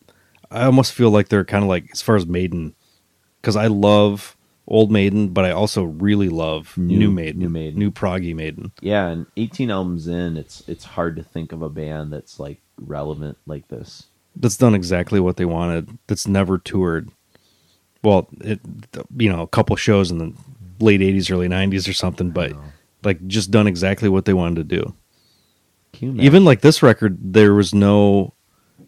[0.50, 2.74] I almost feel like they're kind of like as far as Maiden,
[3.40, 4.36] because I love
[4.68, 7.78] old Maiden, but I also really love New- new, Maiden, new Maiden.
[7.78, 8.72] new proggy Maiden.
[8.82, 12.60] yeah, and 18 albums in, it's it's hard to think of a band that's like
[12.76, 14.04] relevant like this.
[14.38, 15.96] That's done exactly what they wanted.
[16.08, 17.08] That's never toured.
[18.02, 18.60] Well, it
[19.16, 20.32] you know a couple shows in the
[20.80, 22.52] late '80s, early '90s or something, but
[23.04, 24.94] like just done exactly what they wanted to do.
[25.92, 26.26] Can you imagine?
[26.26, 28.34] Even like this record, there was no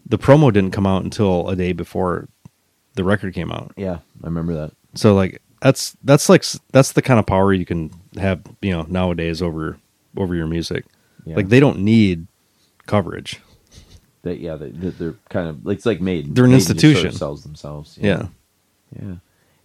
[0.05, 2.27] the promo didn't come out until a day before
[2.95, 3.73] the record came out.
[3.77, 4.71] yeah, I remember that.
[4.95, 8.85] So like that's that's like that's the kind of power you can have, you know,
[8.89, 9.77] nowadays over
[10.17, 10.85] over your music.
[11.25, 11.35] Yeah.
[11.35, 12.27] Like they don't need
[12.87, 13.39] coverage.
[14.23, 16.33] That yeah, they, they- they're kind of it's like made.
[16.35, 17.17] They're an Maiden just sort of institution.
[17.17, 17.97] sells themselves.
[18.01, 18.27] Yeah.
[18.95, 19.15] Yeah,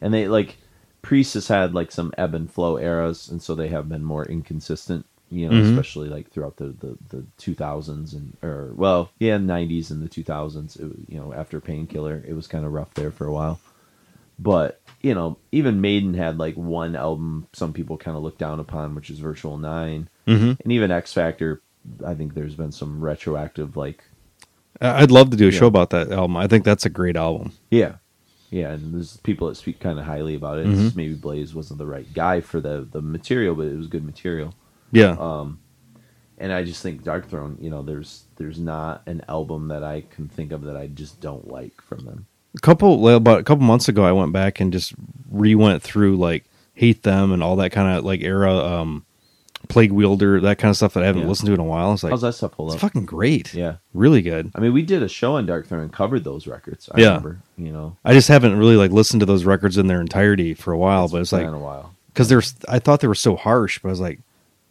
[0.01, 0.57] and they like
[1.03, 4.25] Priest has had like some ebb and flow eras, and so they have been more
[4.25, 5.07] inconsistent.
[5.31, 5.71] You know, Mhm.
[5.71, 10.09] especially like throughout the the the two thousands and or well, yeah, nineties and the
[10.09, 10.77] two thousands.
[10.77, 13.59] You know, after Painkiller, it was kind of rough there for a while.
[14.39, 18.61] But you know, even Maiden had like one album some people kind of look down
[18.61, 21.61] upon, which is Virtual Nine, hmm and even X Factor.
[22.07, 24.05] I think there's been some retroactive like
[24.81, 26.37] I'd love to do a show about that album.
[26.37, 27.53] I think that's a great album.
[27.71, 27.97] Yeah,
[28.55, 30.67] yeah, and there's people that speak kind of highly about it.
[30.67, 30.95] Mhm.
[30.95, 34.55] maybe Blaze wasn't the right guy for the the material, but it was good material.
[34.93, 35.17] Yeah.
[35.19, 35.59] Um,
[36.39, 40.29] and I just think Darkthrone, you know, there's there's not an album that I can
[40.29, 42.27] think of that I just don't like from them.
[42.57, 44.95] a couple well, about a couple months ago I went back and just
[45.33, 49.05] re-went through like Hate Them and all that kind of like era um
[49.69, 51.29] Plague Wielder, that kind of stuff that I haven't Yeah.
[51.29, 51.93] listened to in a while.
[51.93, 52.81] It's like How's that stuff hold it's up?
[52.83, 53.55] fucking great.
[53.55, 54.51] Yeah, Really good.
[54.55, 56.89] I mean, we did a show on Darkthrone and covered those records.
[56.95, 57.07] I Yeah.
[57.09, 60.55] remember, you know, I just haven't really like listened to those records in their entirety
[60.55, 61.95] for a while, but it's been like a while.
[62.13, 64.21] because they're I thought they were so harsh, but I was like,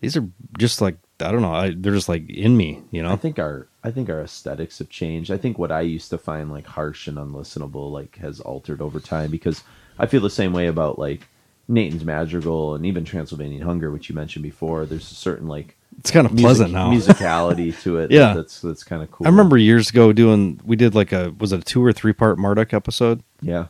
[0.01, 0.27] these are
[0.57, 3.11] just like I don't know, I, they're just like in me, you know.
[3.11, 5.31] I think our I think our aesthetics have changed.
[5.31, 8.99] I think what I used to find like harsh and unlistenable like has altered over
[8.99, 9.63] time because
[9.99, 11.27] I feel the same way about like
[11.69, 14.85] Nattens Madrigal and even Transilvanian Hunger, which you mentioned before.
[14.85, 16.91] There's a certain like It's kind of music- pleasant now.
[16.91, 18.11] musicality to it.
[18.11, 18.33] Yeah.
[18.33, 19.25] that's that's kind of cool.
[19.25, 22.13] I remember years ago doing we did like a was it a two or three
[22.13, 23.67] part Marduk episode, yeah,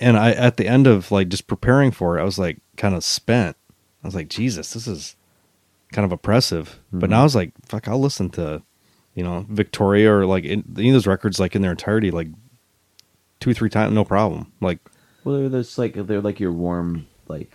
[0.00, 2.94] and I at the end of like just preparing for it, I was like kind
[2.94, 3.56] of spent.
[4.02, 5.16] I was like, Jesus, this is
[5.92, 6.78] kind of oppressive.
[6.92, 7.10] But Mhm.
[7.10, 8.62] now I was like, fuck, I'll listen to,
[9.14, 12.28] you know, Viktoria or like in, any of those records like in their entirety, like
[13.40, 14.52] two three times, no problem.
[14.60, 14.78] Like
[15.24, 17.52] well, they're this like they're like your warm like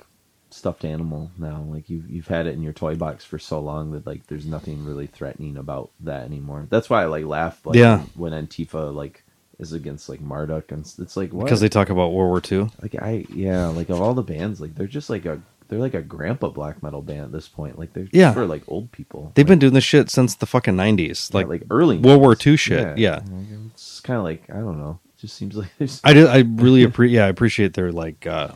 [0.49, 1.65] stuffed animal now.
[1.67, 4.45] Like you you've had it in your toy box for so long that like there's
[4.45, 6.67] nothing really threatening about that anymore.
[6.69, 8.03] That's why I like laugh like Yeah.
[8.15, 9.23] when Antifa like
[9.59, 12.69] is against like Marduk and it's like what because they talk about World War II.
[12.81, 15.93] like I yeah like of all the bands like they're just like a they're like
[15.93, 18.33] a grandpa black metal band at this point like they're Yeah.
[18.33, 21.37] for like old people They've like, been doing this shit since the fucking nineties, yeah,
[21.37, 22.97] like, like early World War II shit.
[22.97, 26.13] Yeah, Like, it's kind of like I don't know it just seems like there's I
[26.13, 26.27] do.
[26.27, 27.15] I really appreciate.
[27.17, 28.49] Yeah, I appreciate their like uh,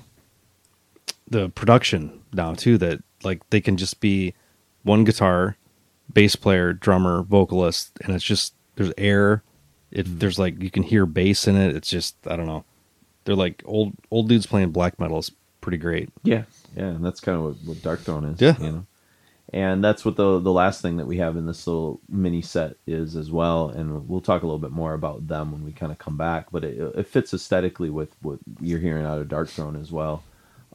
[1.27, 2.77] the production now too.
[2.77, 4.33] That like they can just be
[4.83, 5.57] one guitar,
[6.11, 9.43] bass player, drummer, vocalist, and it's just there's air.
[9.91, 10.17] It Mm-hmm.
[10.19, 11.75] there's like you can hear bass in it.
[11.75, 12.65] It's just I don't know.
[13.25, 16.09] They're like old old dudes playing black metal is pretty great.
[16.23, 16.43] Yeah,
[16.75, 18.41] yeah, and that's kind of what, what Darkthrone is.
[18.41, 18.55] Yeah.
[18.59, 18.85] you know,
[19.53, 22.75] and that's what the the last thing that we have in this little mini set
[22.85, 23.69] is as well.
[23.69, 26.47] And we'll talk a little bit more about them when we kind of come back.
[26.51, 30.23] But it, it fits aesthetically with what you're hearing out of Darkthrone as well.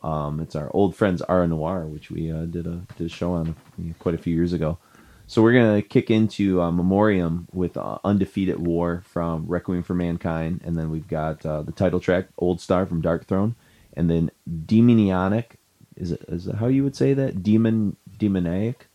[0.03, 3.33] Um, it's our old friends Aura Noir, which we uh, did a did a show
[3.33, 3.55] on
[3.99, 4.79] quite a few years ago.
[5.27, 10.61] So we're gonna kick into uh, Memoriam with uh, Undefeated War from Requiem for Mankind,
[10.65, 13.55] and then we've got uh, the title track Old Star from Darkthrone,
[13.95, 14.31] and then
[14.67, 15.59] Demonionic.
[15.97, 17.43] Is it is it how you would say that?
[17.43, 18.87] Demon demoniac?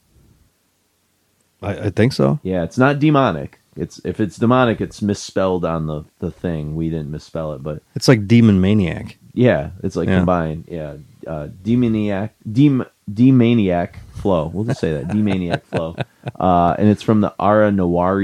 [1.62, 2.40] I, I think so.
[2.44, 3.60] Yeah, it's not demonic.
[3.78, 6.76] It's if it's demonic, it's misspelled on the the thing.
[6.76, 9.18] We didn't misspell it, but It's like Demon Maniac.
[9.34, 10.18] yeah, it's like Yeah.
[10.18, 10.66] combined.
[10.68, 10.96] Yeah,
[11.28, 14.50] uh, demoniac, dem, demaniac flow.
[14.54, 15.96] We'll just say that demaniac flow,
[16.40, 18.22] uh, and it's from the Aura Noire,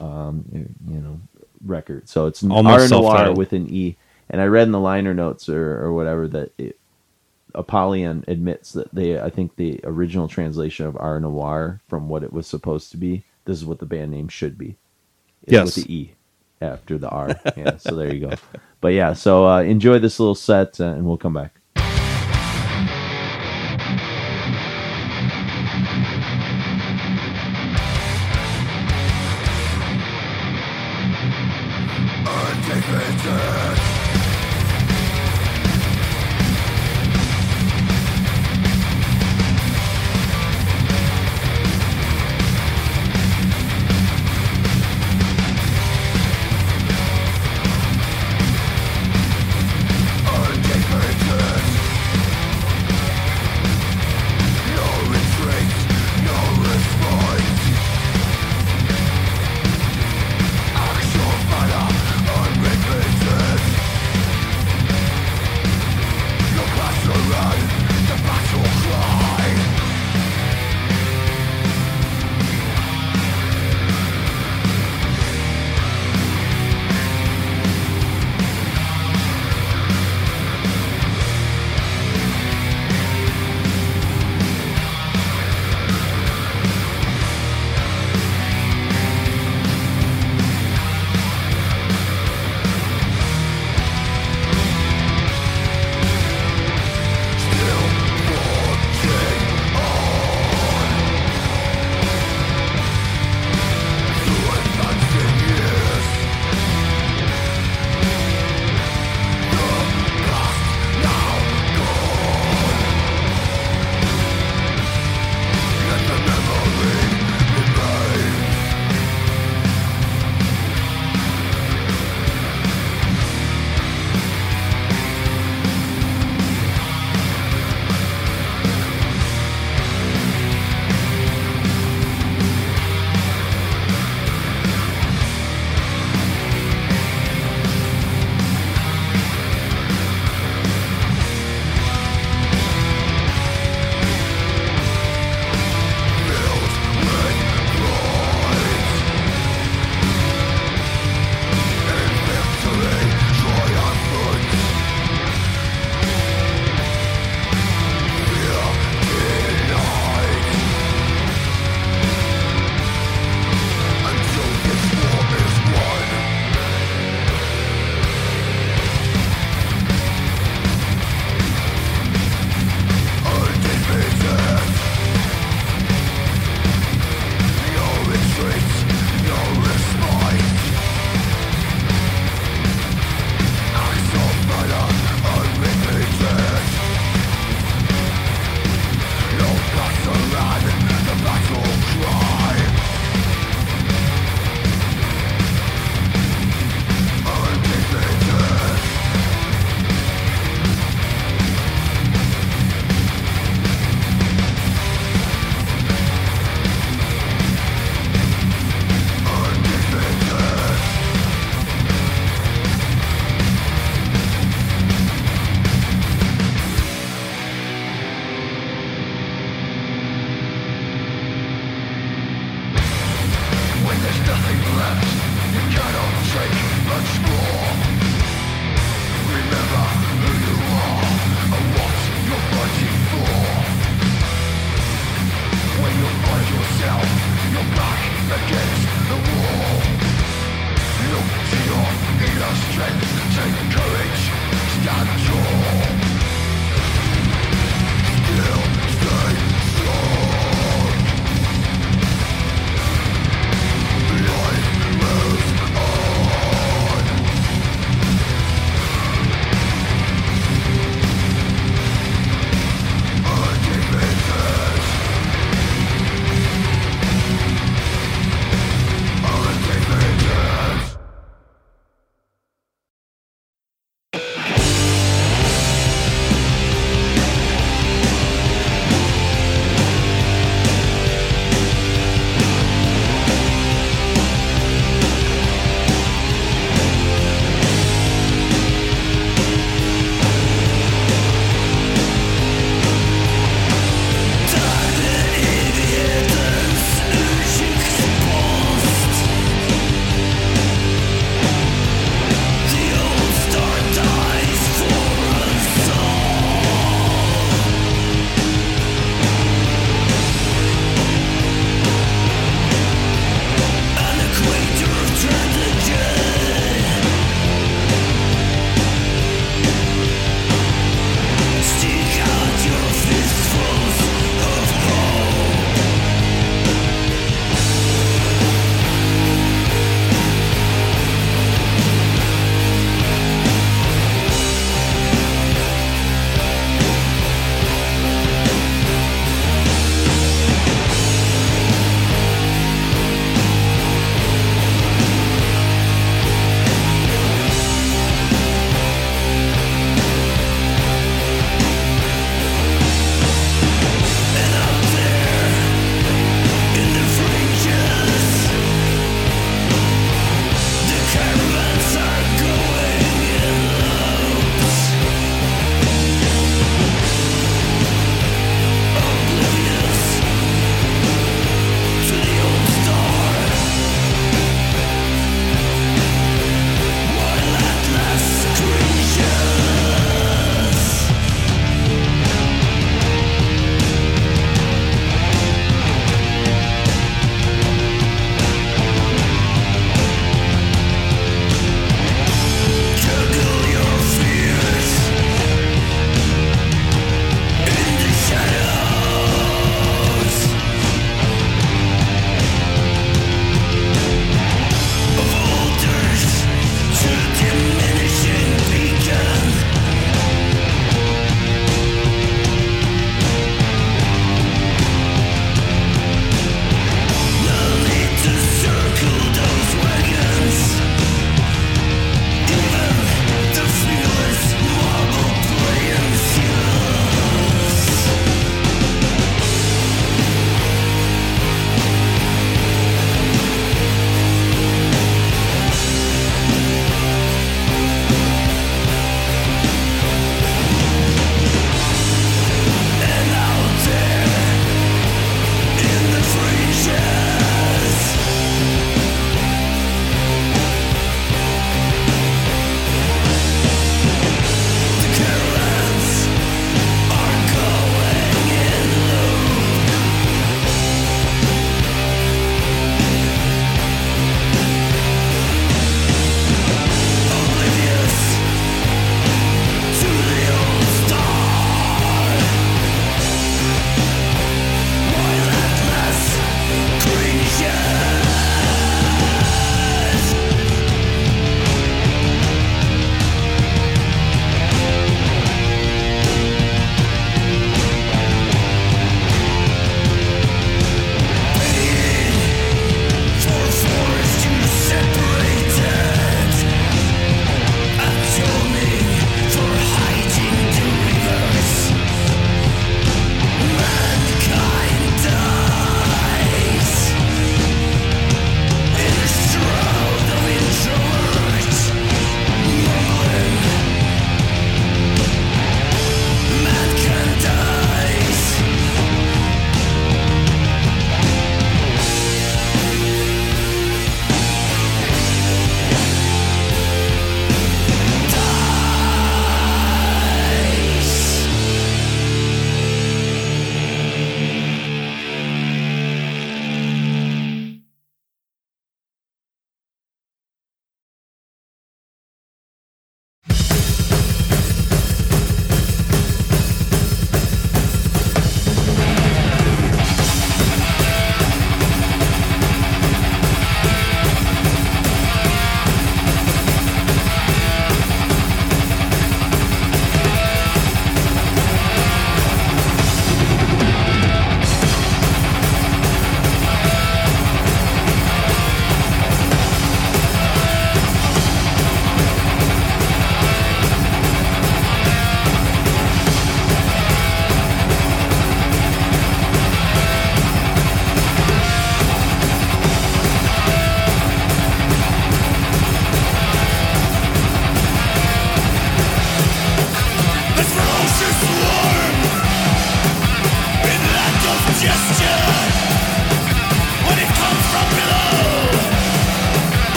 [0.00, 1.20] um, you know,
[1.64, 2.08] record.
[2.08, 3.96] So it's Almost Aura Noir with an E.
[4.28, 6.78] And I read in the liner notes or, or whatever that it,
[7.54, 12.32] Apollyon admits that they, I think the original translation of Aura Noir from what it
[12.32, 14.76] was supposed to be, this is what the band name should be.
[15.46, 15.76] Yes.
[15.76, 16.12] With the E
[16.60, 17.28] after the R.
[17.56, 18.32] yeah, so there you go.
[18.80, 21.60] But yeah, so uh, enjoy this little set uh, and we'll come back.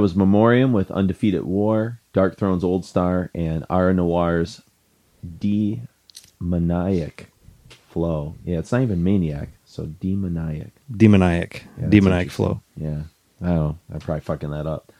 [0.00, 4.62] Was Memoriam with Undefeated War, Darkthrone's Old Star, and Aura Noir's
[5.38, 7.28] Demoniac
[7.90, 8.36] Flow.
[8.44, 10.70] Yeah, it's not even Maniac, so Demoniac.
[10.90, 11.64] Demoniac.
[11.78, 12.62] Yeah, Demoniac flow.
[12.76, 13.02] Yeah,
[13.42, 13.76] I.
[13.92, 14.92] I'm probably fucking that up.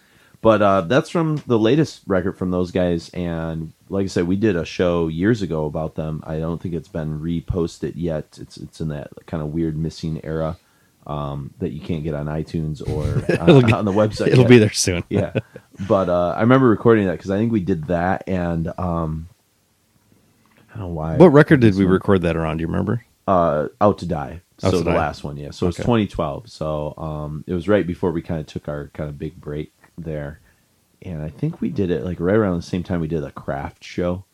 [0.43, 3.11] But uh, that's from the latest record from those guys.
[3.11, 6.23] And like I said, we did a show years ago about them.
[6.27, 8.39] I don't think it's been reposted yet.
[8.41, 10.57] It's it's in that kind of weird missing era
[11.11, 13.05] um, that you can't get on iTunes or
[13.41, 14.29] on, get- on the website.
[14.29, 14.49] It'll yet.
[14.49, 15.03] be there soon.
[15.09, 15.33] yeah.
[15.89, 18.25] But uh, I remember recording that because I think we did that.
[18.29, 19.29] And um,
[20.75, 21.17] I don't know why.
[21.17, 21.95] What record did we one.
[21.95, 22.59] record that around?
[22.59, 23.05] Do you remember?
[23.29, 24.97] uh out to die Out so to the Die.
[24.97, 28.41] last one yeah so it was 2012 so um it was right before we kind
[28.41, 30.41] of took our kind of big break there
[31.03, 33.31] and i think we did it like right around the same time we did a
[33.31, 34.25] craft show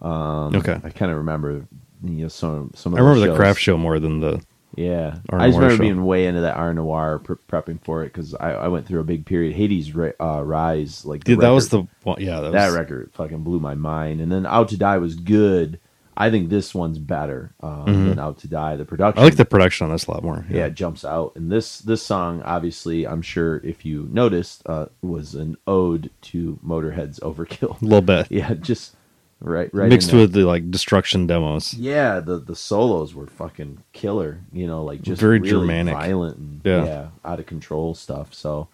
[0.00, 0.80] um Okay.
[0.84, 1.66] i kind of remember
[2.04, 4.40] you know some some of I remember those the craft show more than the.
[4.76, 5.78] Yeah Art i just Noir remember show.
[5.88, 9.00] being way into that Aura Noir pre- prepping for it because I, I went through
[9.00, 12.20] a big period hades uh, rise like Dude, that was the one.
[12.20, 12.74] Yeah, that was.
[12.76, 15.80] record fucking blew my mind and then out to die was good
[16.16, 19.20] i think this one's better um, than out to die the production Mm-hmm.
[19.20, 20.44] I like the production on this a lot more.
[20.50, 21.32] yeah, it jumps out.
[21.36, 26.58] And this this song, obviously, I'm sure if you noticed, uh, was an ode to
[26.64, 27.80] Motorhead's Overkill.
[27.80, 28.96] a little bit yeah, just
[29.40, 29.88] right, right.
[29.88, 31.74] mixed with the like destruction demos.
[31.74, 34.40] yeah, the the solos were fucking killer.
[34.52, 35.94] You know, like just Very really Germanic.
[35.94, 36.84] violent, and, Yeah.
[36.84, 37.08] yeah.
[37.24, 38.32] out of control stuff.
[38.34, 38.68] So.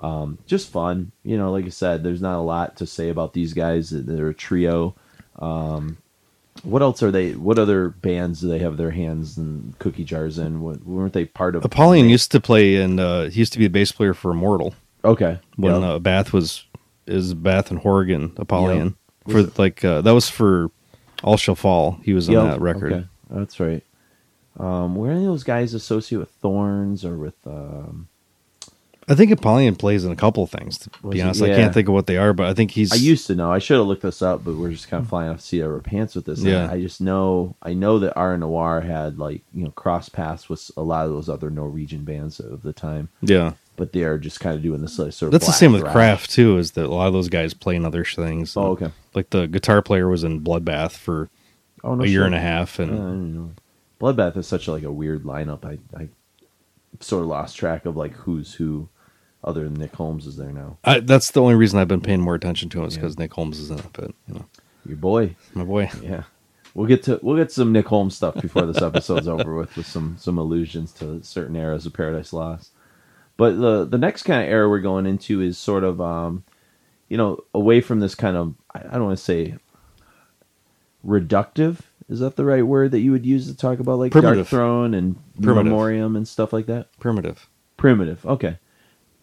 [0.00, 1.50] Um, just fun, you know.
[1.50, 3.90] Like I said, there's not a lot to say about these guys.
[3.90, 4.94] They're a trio.
[5.40, 5.96] Um,
[6.62, 7.32] what else are they?
[7.32, 10.60] What other bands do they have their hands and cookie jars in?
[10.60, 11.64] What, weren't they part of?
[11.64, 14.72] Apollyon used to play, and uh, he used to be a bass player for Immortal
[15.04, 15.40] Okay.
[15.56, 15.82] when Yep.
[15.82, 16.64] uh, Bath was
[17.08, 18.94] is Bath and Horgan Apollyon Yep.
[19.28, 20.70] For Was like uh, that was for
[21.22, 21.98] All Shall Fall.
[22.02, 22.92] He was on that record.
[22.92, 23.06] Okay.
[23.30, 23.82] That's right.
[24.58, 27.46] Um, were any of those guys associated with Thorns or with?
[27.46, 28.08] Um,
[29.10, 30.78] I think Apollyon plays in a couple of things.
[30.78, 32.92] To be honest, I can't think of what they are, but I think he's.
[32.92, 33.50] I used to know.
[33.50, 35.60] I should have looked this up, but we're just kind of flying off the seat
[35.60, 36.40] of our pants with this.
[36.40, 36.70] Yeah.
[36.70, 37.54] I just know.
[37.62, 41.12] I know that Aura Noir had like you know cross paths with a lot of
[41.12, 44.82] those other Norwegian bands of the time, yeah, but they are just kind of doing
[44.82, 45.32] this like, sort of.
[45.32, 45.84] that's the same with.
[45.86, 46.58] Craft too.
[46.58, 48.54] Is that a lot of those guys play in other things?
[48.56, 48.90] Oh, okay.
[49.14, 51.30] Like the guitar player was in Bloodbath for
[51.82, 52.26] Oh no, a year shit.
[52.26, 53.50] and a half, and Yeah, I don't know.
[54.00, 55.64] Bloodbath is such a, like a weird lineup.
[55.64, 56.08] I I
[57.00, 58.88] sort of lost track of like who's who,
[59.44, 60.78] other than Nick Holmes is there now.
[60.84, 63.02] I, that's the only reason I've been paying more attention to him is Yeah.
[63.02, 63.86] because Nick Holmes is in it.
[63.92, 64.44] But you know,
[64.86, 65.36] Your boy.
[65.54, 65.90] my boy.
[66.02, 66.24] Yeah.
[66.74, 69.86] We'll get to we'll get some Nick Holmes stuff before this episode's over with with
[69.86, 72.70] some some allusions to certain eras of Paradise Lost.
[73.38, 76.44] But the the next kind of era we're going into is sort of um
[77.08, 79.56] you know away from this kind of I don't want to say
[81.06, 81.78] reductive
[82.08, 85.16] is that the right word that you would use to talk about like Darkthrone and
[85.40, 85.64] Primitive.
[85.64, 86.88] Memoriam and stuff like that?
[86.98, 87.48] Primitive.
[87.76, 88.24] Primitive.
[88.26, 88.58] Okay.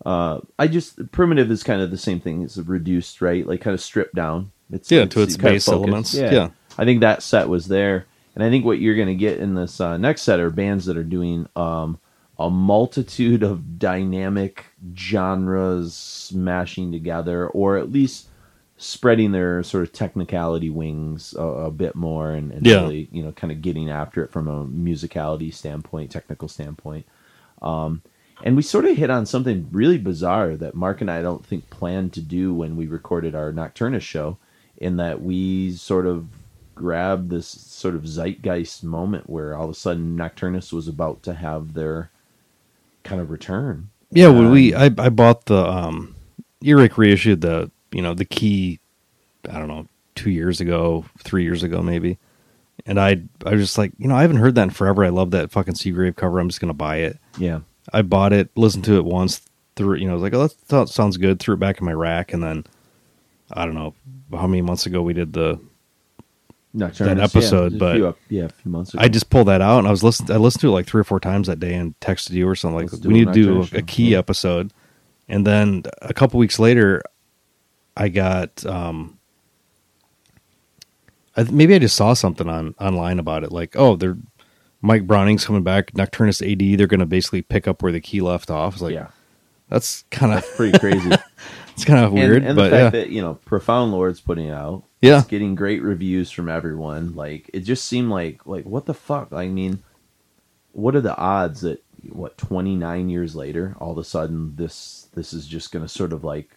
[0.05, 2.43] Uh, I just primitive is kind of the same thing.
[2.43, 3.45] It's reduced, right?
[3.45, 4.51] Like kind of stripped down.
[4.71, 6.13] It's Yeah, to its base elements.
[6.13, 6.31] Yeah.
[6.31, 6.49] Yeah.
[6.77, 8.05] I think that set was there,
[8.35, 10.85] and I think what you're going to get in this uh, next set are bands
[10.85, 11.99] that are doing um,
[12.37, 14.65] a multitude of dynamic
[14.95, 18.27] genres smashing together, or at least
[18.77, 22.81] spreading their sort of technicality wings a, a bit more, and, and Yeah.
[22.81, 27.05] really, you know, kind of getting after it from a musicality standpoint, technical standpoint.
[27.61, 28.01] Um,
[28.43, 31.69] and we sort of hit on something really bizarre that Mark and I don't think
[31.69, 34.37] planned to do when we recorded our Nocturnus show,
[34.75, 36.27] in that we sort of
[36.75, 41.33] grabbed this sort of zeitgeist moment where all of a sudden Nocturnus was about to
[41.33, 42.09] have their
[43.05, 43.89] kind of return.
[44.11, 46.15] Yeah, when we I I bought the um
[46.61, 48.79] Earache reissued the you know the key
[49.49, 52.17] I don't know two years ago three years ago maybe,
[52.85, 55.05] and I I was just like you know I haven't heard that in forever.
[55.05, 56.39] I love that fucking Seagrave cover.
[56.39, 57.17] I'm just gonna buy it.
[57.37, 57.61] yeah,
[57.93, 59.41] I bought it, listened to it once,
[59.75, 61.39] threw you know, I was like, oh, that sounds good.
[61.39, 62.65] Threw it back in my rack, and then
[63.51, 63.93] I don't know
[64.31, 65.59] how many months ago we did the.
[66.75, 69.01] Nocturnus, episode, yeah, but few yeah, a few months ago.
[69.03, 70.31] I just pulled that out, and I was listening.
[70.31, 72.55] I listened to it like three or four times that day, and texted you or
[72.55, 74.19] something like, Let's we need to do a, a key Yeah.
[74.19, 74.73] episode.
[75.27, 77.01] And then a couple weeks later,
[77.97, 79.17] I got um,
[81.35, 84.17] I, th- maybe I just saw something on online about it, like oh, they're
[84.81, 86.77] Mike Browning's coming back, Nocturnus AD.
[86.77, 88.73] They're going to basically pick up where the key left off.
[88.73, 89.07] It's like yeah,
[89.69, 91.09] that's kind of pretty crazy.
[91.73, 94.21] it's kind of weird, and, and but the fact yeah, that you know Profound Lore's
[94.21, 95.19] putting it out Yeah.
[95.19, 99.31] it's getting great reviews from everyone like it just seemed like like what the fuck
[99.33, 99.83] i mean
[100.73, 105.33] what are the odds that what 29 years later all of a sudden this this
[105.33, 106.51] is just going to sort of like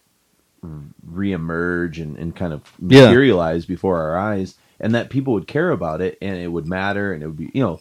[1.07, 3.05] reemerge and, and kind of Yeah.
[3.05, 7.13] materialize before our eyes and that people would care about it and it would matter
[7.13, 7.79] and it would be you know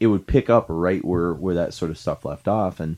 [0.00, 2.96] it would pick up right where where that sort of stuff left off and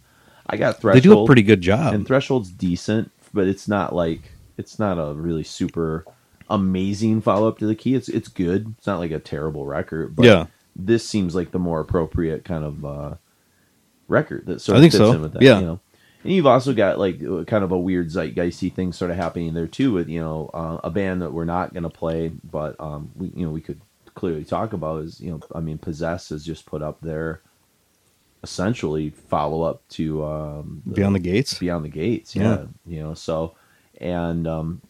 [0.49, 0.97] i got Threshold.
[0.97, 1.95] they do a pretty good job.
[1.95, 6.05] and threshold's decent but it's not like it's not a really super
[6.51, 10.15] amazing follow up to the key it's it's good it's not like a terrible record
[10.17, 10.47] but Yeah.
[10.77, 13.15] this seems like the more appropriate kind of uh
[14.09, 15.13] record that sort I of think fits so.
[15.13, 15.61] in with that Yeah.
[15.61, 15.81] you know
[16.25, 19.67] and you've also got like kind of a weird zeitgeisty thing sort of happening there
[19.69, 23.11] too with you know uh, a band that we're not going to play but um
[23.17, 23.81] we you know we could
[24.17, 27.41] clearly talk about is you know i mean possess has just put up their
[28.43, 31.59] essentially follow up to um Beyond the Gates.
[31.59, 32.65] beyond the gates yeah, Yeah.
[32.87, 33.55] you know so
[34.01, 34.81] and um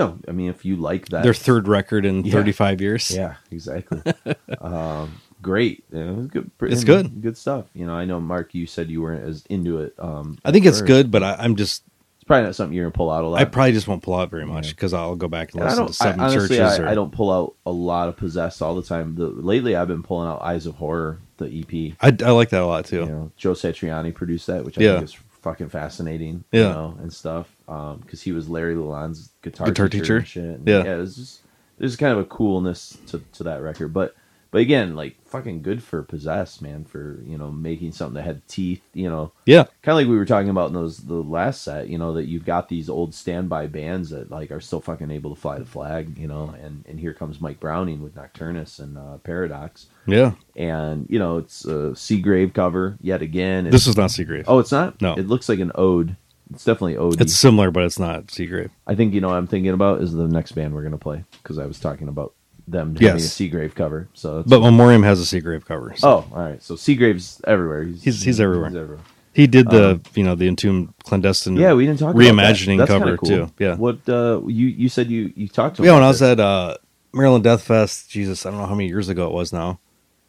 [0.00, 2.32] know i mean if you like that Their third record in Yeah.
[2.32, 3.10] 35 years.
[3.14, 4.00] yeah exactly
[4.60, 7.20] um great it was good It's good.
[7.20, 10.38] good stuff you know i know mark you said you weren't as into it um
[10.44, 10.86] I think it's first.
[10.86, 11.82] good, but I, I'm just
[12.16, 14.14] it's probably not something you're gonna pull out a lot I probably just won't pull
[14.14, 14.72] out very much Yeah.
[14.74, 16.78] because I'll go back and And I listen to I, Seven honestly, Churches.
[16.78, 19.16] I, or, I don't pull out a lot of possessed all the time.
[19.16, 21.96] The, lately, I've been pulling out Eyes of Horror, the EP.
[22.00, 23.00] I, I like that a lot too.
[23.00, 24.92] You know, Joe Satriani produced that, which I Yeah.
[25.00, 26.44] think is fucking fascinating.
[26.52, 26.60] Yeah.
[26.60, 27.54] you know, and stuff.
[27.68, 30.16] Um, Because he was Larry Lalonde's guitar, Guitar teacher, teacher?
[30.18, 30.44] and shit.
[30.44, 30.84] And Yeah.
[30.84, 30.94] yeah.
[30.94, 31.40] It was just
[31.78, 34.14] there's kind of a coolness to to that record, but
[34.52, 36.84] but again, like fucking good for possessed, man.
[36.84, 38.82] For you know making something that had teeth.
[38.92, 41.88] You know, Yeah, kind of like we were talking about in those the last set,
[41.88, 45.34] you know, that you've got these old standby bands that like are still fucking able
[45.34, 48.98] to fly the flag, you know, and and here comes Mike Browning with Nocturnus and
[48.98, 50.32] uh, Paradox, yeah.
[50.54, 53.66] and you know it's a Seagrave cover yet again.
[53.66, 54.44] It's, This is not Seagrave.
[54.46, 55.00] oh, it's not.
[55.00, 55.14] No.
[55.14, 56.14] it looks like an ode.
[56.52, 57.18] It's definitely ode.
[57.22, 58.68] it's similar, but it's not Seagrave.
[58.86, 61.24] I think you know what I'm thinking about is the next band we're gonna play
[61.42, 62.34] because I was talking about
[62.68, 63.40] them having Yes.
[63.40, 64.08] a Seagrave cover.
[64.14, 65.92] So it's, But Memoriam has a Seagrave cover.
[65.96, 66.62] so- oh, all right.
[66.62, 67.84] So Seagrave's everywhere.
[67.84, 68.68] He's He's- he's everywhere.
[68.70, 69.04] He's everywhere.
[69.32, 71.56] he did the um, you know the Entombed clandestine.
[71.56, 72.98] Yeah, we didn't talk reimagining about that.
[72.98, 73.46] That's cover kinda cool.
[73.48, 73.52] too.
[73.58, 75.92] Yeah, What uh, you you said you you talked to him yeah.
[75.92, 76.30] When about I was this.
[76.32, 76.76] at uh,
[77.14, 79.80] Maryland Death Fest, Jesus, I don't know how many years ago it was now.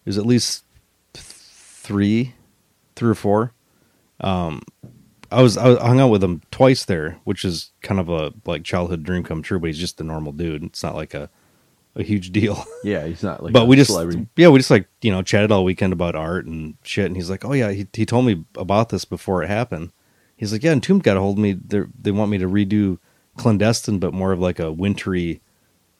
[0.06, 0.64] It was at least
[1.14, 2.34] th- three,
[2.96, 3.54] three or four.
[4.22, 4.62] Um,
[5.32, 8.10] I was I was- I hung out with him twice there, which is kind of
[8.10, 9.60] a like childhood dream come true.
[9.60, 10.64] But he's just a normal dude.
[10.64, 11.30] It's not like a
[11.96, 12.64] a huge deal.
[12.84, 13.54] Yeah, he's not like.
[13.54, 14.28] but a we just celebrity.
[14.36, 17.06] yeah we just like you know chatted all weekend about art and shit.
[17.06, 19.94] And he's like, oh yeah, he he told me about this before it happened.
[20.36, 21.54] He's like, yeah, Entombed got a hold of me.
[21.54, 22.98] They they want me to redo
[23.38, 25.42] clandestine, but more of like a wintry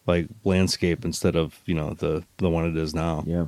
[0.06, 3.24] like landscape instead of you know the the one it is now.
[3.26, 3.46] Yeah.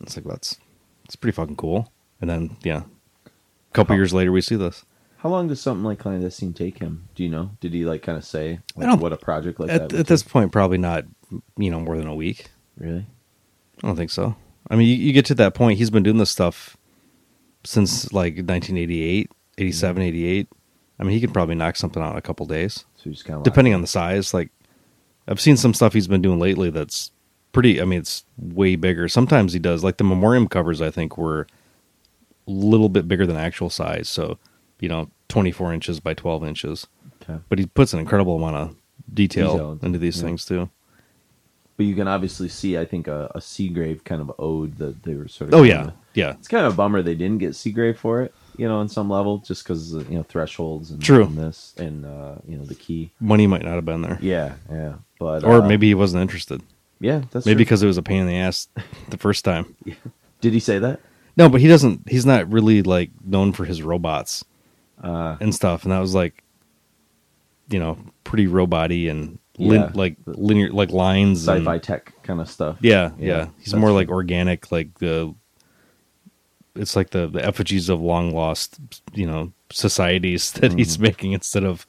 [0.00, 0.56] It's like that's
[1.04, 1.92] it's pretty fucking cool.
[2.20, 2.82] And then yeah,
[3.26, 4.84] a couple years later we see this.
[5.18, 7.08] How long does something like clandestine take him?
[7.16, 7.50] Do you know?
[7.58, 9.98] Did he like kind of say like, what a project like at, that?
[9.98, 11.06] at this point, probably not
[11.56, 12.46] you know more than a week.
[12.78, 13.06] really?
[13.82, 14.36] I don't think so.
[14.70, 15.78] I mean, you, you get to that point.
[15.78, 16.76] He's been doing this stuff
[17.64, 20.48] since like 1988, 87, 88.
[20.98, 23.38] I mean, he could probably knock something out in a couple days, So he's kind
[23.38, 24.34] of depending on the size.
[24.34, 24.50] Like,
[25.28, 27.12] I've seen some stuff he's been doing lately that's
[27.52, 27.80] pretty.
[27.80, 29.08] I mean, it's way bigger.
[29.08, 30.82] Sometimes he does like the memoriam covers.
[30.82, 31.46] I think were
[32.46, 34.08] a little bit bigger than actual size.
[34.08, 34.38] So,
[34.80, 36.86] you know, 24 inches by 12 inches.
[37.22, 37.38] Okay.
[37.48, 38.76] But he puts an incredible amount of
[39.12, 40.22] detail, Detail, into these yeah.
[40.24, 40.70] things too.
[41.78, 45.14] But you can obviously see, I think, a, a Seagrave kind of ode that they
[45.14, 45.60] were sort of.
[45.60, 46.32] Oh yeah, yeah.
[46.32, 49.08] It's kind of a bummer they didn't get Seagrave for it, you know, on some
[49.08, 51.22] level, just because you know thresholds and, True.
[51.24, 53.12] and this and uh, you know the key.
[53.20, 54.18] Money might not have been there.
[54.20, 56.62] Yeah, yeah, but or uh, maybe he wasn't interested.
[57.00, 57.64] yeah, that's Maybe true.
[57.64, 58.66] because it was a pain in the ass
[59.10, 59.76] the first time.
[60.40, 60.98] did he say that?
[61.36, 62.08] No, but he doesn't.
[62.10, 64.44] He's not really like known for his robots
[65.00, 65.84] Uh, and stuff.
[65.84, 66.42] And that was like,
[67.70, 69.90] you know, pretty robot-y and lin- Yeah.
[69.94, 71.46] like linear, like lines.
[71.48, 72.76] and- sci-fi tech kind of stuff.
[72.80, 73.46] Yeah, Yeah, yeah.
[73.58, 73.94] He's more true.
[73.96, 75.34] like organic, like the.
[76.74, 78.78] It's like the the effigies of long lost,
[79.12, 80.78] you know, societies that Mm-hmm.
[80.78, 81.86] he's making instead of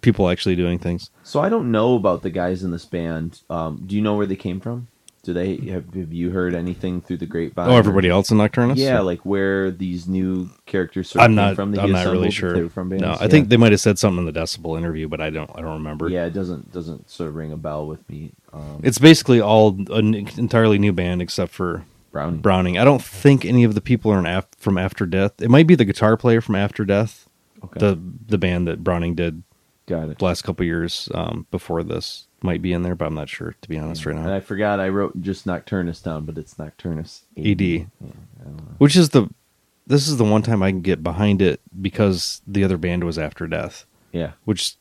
[0.00, 1.10] people actually doing things.
[1.24, 3.40] So I don't know about the guys in this band.
[3.50, 4.86] Um, do you know where they came from?
[5.28, 7.68] Do they have, have you heard anything through the grapevine?
[7.68, 8.78] Oh, everybody else in Nocturnus?
[8.78, 11.54] Yeah, like where these new characters sort of I'm came not.
[11.54, 11.72] from.
[11.72, 12.70] that I'm not really sure.
[12.70, 13.02] From bands?
[13.02, 13.28] no, I Yeah.
[13.28, 15.50] think they might have said something in the Decibel interview, but I don't.
[15.54, 16.08] I don't remember.
[16.08, 18.32] Yeah, it doesn't doesn't sort of ring a bell with me.
[18.54, 22.40] Um, It's basically all an entirely new band except for Browning.
[22.40, 22.78] Browning.
[22.78, 25.42] I don't think any of the people are in af- from After Death.
[25.42, 27.28] It might be the guitar player from After Death,
[27.62, 27.98] Okay, the
[28.28, 29.42] the band that Browning did
[29.86, 30.18] got it.
[30.20, 32.27] the last couple years um, before this.
[32.40, 34.34] Might be in there, but I'm not sure to be honest right And now.
[34.34, 37.60] I forgot I wrote just Nocturnus down, but it's Nocturnus AD.
[37.60, 37.84] Yeah,
[38.40, 38.74] I don't know.
[38.78, 39.28] Which is the
[39.88, 43.18] this is the one time I can get behind it because the other band was
[43.18, 44.76] After Death, Yeah, which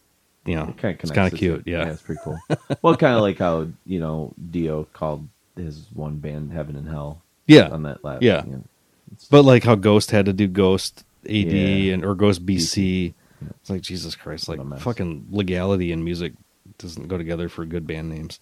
[0.45, 1.63] you know kind of it's kind of cute.
[1.65, 1.89] Yeah.
[1.89, 2.37] it's pretty cool.
[2.83, 7.21] well, kind of like how you know Dio called his one band Heaven and Hell.
[7.47, 7.69] Yeah.
[7.69, 8.21] on that last.
[8.21, 8.43] Yeah.
[9.31, 11.93] But like how Ghost had to do Ghost AD Yeah.
[11.95, 13.13] and or Ghost BC.
[13.41, 13.47] Yeah.
[13.61, 14.81] It's like Jesus Christ, like What a mess.
[14.83, 16.33] fucking legality and music
[16.77, 18.39] doesn't go together for good band names.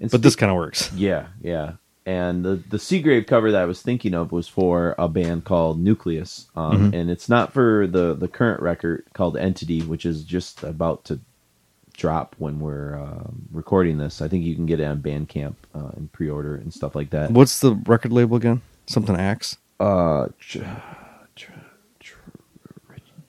[0.00, 0.92] and But this kind of works.
[0.94, 1.72] Yeah, yeah.
[2.06, 5.78] And the the Seagrave cover that I was thinking of was for a band called
[5.78, 6.98] Nucleus, um, Mhm.
[7.00, 11.20] and it's not for the the current record called Entity, which is just about to
[11.92, 14.22] drop when we're um, recording this.
[14.22, 17.30] I think you can get it on Bandcamp uh, and pre-order and stuff like that.
[17.32, 18.62] What's the record label again?
[18.86, 19.56] Something Axe.
[19.78, 20.28] Uh,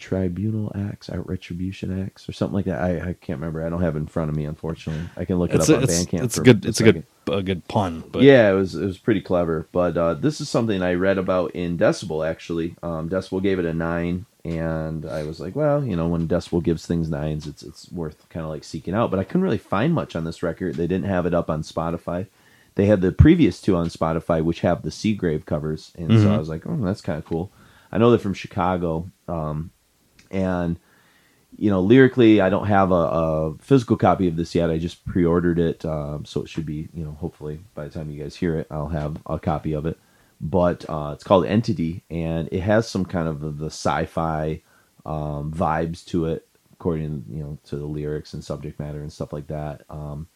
[0.10, 2.82] Tribunal Acts, Out Retribution Acts, or something like that.
[2.82, 3.64] I, I can't remember.
[3.64, 5.07] I don't have it in front of me, unfortunately.
[5.16, 6.24] I can look it up a, on it's, Bandcamp.
[6.24, 7.05] it's a good it's a second.
[7.26, 8.03] good a good pun.
[8.12, 9.68] But yeah, it was it was pretty clever.
[9.72, 12.28] But uh, this is something I read about in Decibel.
[12.28, 16.28] Actually, um, Decibel gave it a nine, and I was like, well, you know, when
[16.28, 19.12] Decibel gives things nines, it's it's worth kind of like seeking out.
[19.12, 20.74] But I couldn't really find much on this record.
[20.74, 22.26] They didn't have it up on Spotify.
[22.74, 26.32] They had the previous two on Spotify, which have the Seagrave covers, and so Mhm.
[26.34, 27.51] I was like, oh, that's kind of cool.
[27.91, 29.70] I know they're from Chicago, um,
[30.32, 30.80] and
[31.58, 34.70] you know, lyrically, I don't have a, a physical copy of this yet.
[34.70, 38.10] I just pre-ordered it, um, so it should be, you know, hopefully by the time
[38.10, 39.98] you guys hear it, I'll have a copy of it.
[40.40, 44.62] But uh, it's called Entity, and it has some kind of the sci-fi
[45.06, 49.34] um, vibes to it, according, you know, to the lyrics and subject matter and stuff
[49.34, 49.84] like that.
[49.90, 50.28] Um,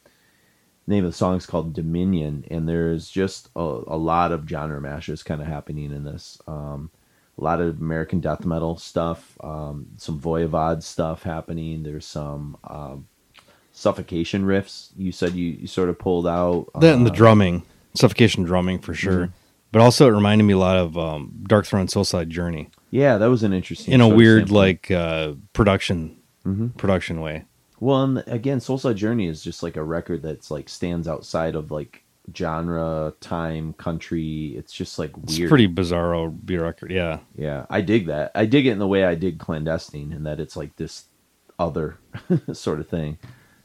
[0.88, 4.82] name of the song is called Dominion, and there's just a, a lot of genre
[4.82, 6.42] mashes kind of happening in this.
[6.48, 6.90] Um,
[7.38, 11.84] a lot of American death metal stuff, um, some Voivod stuff happening.
[11.84, 13.08] There's some um,
[13.72, 14.90] suffocation riffs.
[14.98, 17.64] You said you, you sort of pulled out that and the uh, drumming,
[17.96, 19.28] suffocation drumming for sure.
[19.28, 19.32] Mhm.
[19.72, 23.42] But also, it reminded me a lot of um, Darkthrone Soulside Journey Yeah, that was
[23.42, 23.92] an interesting.
[23.94, 26.78] in a weird like uh, production Mhm.
[26.78, 27.46] production way.
[27.80, 31.72] Well, and again, Soulside Journey is just like a record that's like stands outside of
[31.72, 32.03] like
[32.36, 34.54] genre, time, country.
[34.56, 35.30] It's just like weird.
[35.30, 36.92] It's pretty bizarro B record.
[36.92, 38.32] Yeah, Yeah, I dig that.
[38.36, 41.06] I dig it in the way I dig clandestine, in that it's like this
[41.60, 41.98] other
[42.54, 43.18] sort of thing.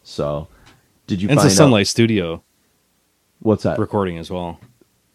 [0.02, 0.48] So,
[1.06, 2.42] did you and it's find a out Sunlight Studio
[3.40, 3.78] what's that?
[3.78, 4.58] recording as well.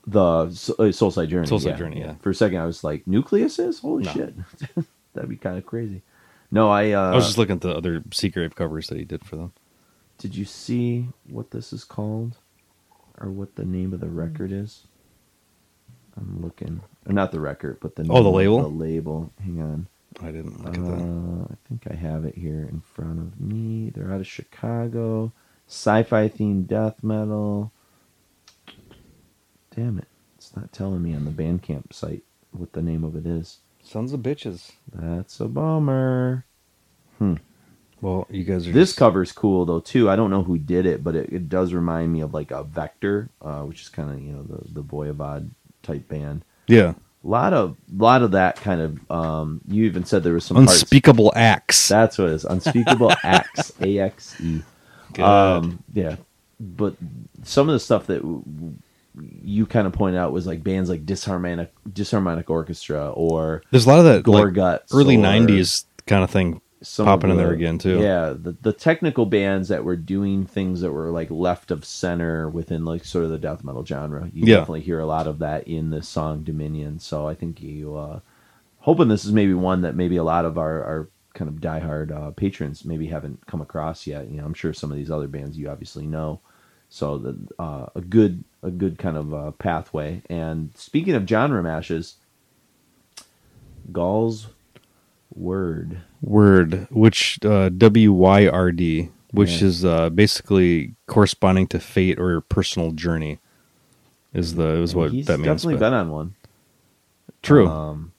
[0.08, 1.48] the uh, Soulside Journey.
[1.48, 2.16] Soulside yeah, Journey, yeah.
[2.22, 4.12] For a second, I was like, Nucleus is holy No.
[4.14, 4.34] shit.
[5.14, 6.02] That'd be kind of crazy.
[6.52, 6.92] No, I.
[6.92, 9.54] Uh, I was just looking at the other Seagrave covers that he did for them.
[10.20, 12.38] Did you see what this is called,
[13.20, 14.88] or what the name of the record is?
[16.18, 18.62] I'm looking, or not the record, but the Oh, the label?
[18.62, 19.32] The label.
[19.44, 19.88] Hang on.
[20.22, 21.04] I didn't look at that.
[21.04, 23.90] Uh, I think I have it here in front of me.
[23.90, 25.32] They're out of Chicago.
[25.68, 27.72] Sci-fi themed death metal.
[29.76, 30.08] Damn it!
[30.38, 33.58] It's not telling me on the Bandcamp site what the name of it is.
[33.82, 34.72] Sons of bitches.
[34.94, 36.46] That's a bummer.
[38.04, 40.10] Well, you guys are This just- cover's cool though too.
[40.10, 42.64] I don't know who did it, but it, it does remind me of like a
[42.64, 45.50] Vektor, uh, which is kind of you know the the Voivod
[45.84, 46.44] type band.
[46.68, 46.94] yeah,
[47.24, 49.12] A lot of lot of that kind of.
[49.12, 50.74] Um, you even said there was some parts.
[50.82, 51.88] unspeakable acts.
[51.88, 52.46] That's what it is.
[52.46, 53.72] Unspeakable acts.
[53.82, 54.62] A X E.
[55.22, 56.16] Um, yeah,
[56.60, 56.96] but
[57.44, 58.76] some of the stuff that w- w-
[59.44, 63.90] you kind of pointed out was like bands like Disharmonic Disharmonic Orchestra or There's a
[63.90, 66.60] lot of that Gore like, Guts, early or '90s kind of thing.
[66.84, 68.00] Some popping of in there again, too.
[68.00, 72.50] Yeah, the the technical bands that were doing things that were like left of center
[72.50, 74.30] within like sort of the death metal genre.
[74.34, 74.58] You Yeah.
[74.60, 77.00] definitely hear a lot of that in the song Dominion.
[77.00, 78.20] So I think you uh
[78.80, 82.12] hoping this is maybe one that maybe a lot of our, our kind of diehard
[82.12, 84.30] uh, patrons maybe haven't come across yet.
[84.30, 86.42] You know, I'm sure some of these other bands you obviously know.
[86.90, 90.22] So the uh, a good a good kind of uh, pathway.
[90.30, 92.16] And speaking of genre mashes,
[93.92, 94.48] Gaahls
[95.40, 95.98] Wyrd.
[96.26, 99.68] Wyrd, which uh, W Y R D, which Yeah.
[99.68, 103.40] is uh, basically corresponding to fate or your personal journey,
[104.34, 105.48] is the is what He's that means.
[105.48, 106.36] definitely but- been on one.
[107.42, 107.68] True.
[107.68, 108.12] Um,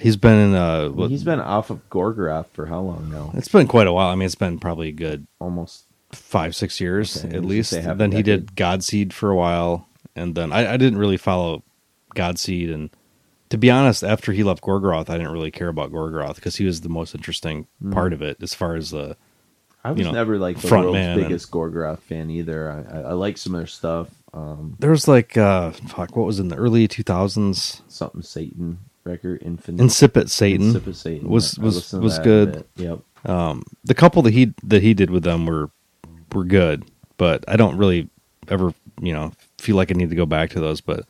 [0.00, 0.54] he's been in.
[0.54, 3.30] Uh, what- he's been off of Gorgoroth for how long now?
[3.34, 4.08] It's been quite a while.
[4.08, 5.84] I mean, it's been probably a good Almost.
[6.12, 7.70] five, six years Okay, at least.
[7.70, 10.98] say half a Then he did Godseed for a while, and then I, I didn't
[10.98, 11.62] really follow
[12.16, 12.72] Godseed.
[12.74, 12.90] And
[13.54, 16.64] to be honest, after he left Gorgoroth, I didn't really care about Gorgoroth because he
[16.64, 17.92] was the most interesting Mm.
[17.92, 19.16] part of it as far as the.
[19.84, 22.70] I was you know, never like the front world's man and- biggest Gorgoroth fan either.
[22.70, 24.08] I, I, I like some of their stuff.
[24.32, 27.82] Um, There was like, uh, fuck, what was in the early 2000s?
[27.86, 29.82] something Satan record, Infinite.
[29.84, 30.68] Incipit Satan.
[30.68, 31.28] Insipid Satan.
[31.28, 32.64] was- was- was good.
[32.76, 33.00] Yep.
[33.26, 35.70] Um, the couple that he that he did with them were
[36.32, 36.84] were good,
[37.16, 38.08] but I don't really
[38.48, 40.80] ever you know feel like I need to go back to those.
[40.80, 41.06] But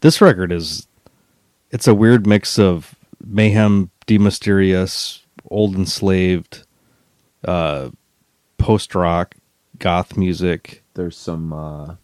[0.00, 0.86] this record is
[1.74, 5.20] it's a weird mix of mayhem, De Mysteriis,
[5.50, 6.64] old enslaved,
[7.44, 7.90] uh,
[8.58, 9.34] post rock,
[9.78, 10.82] goth music.
[10.94, 11.96] There's some uh,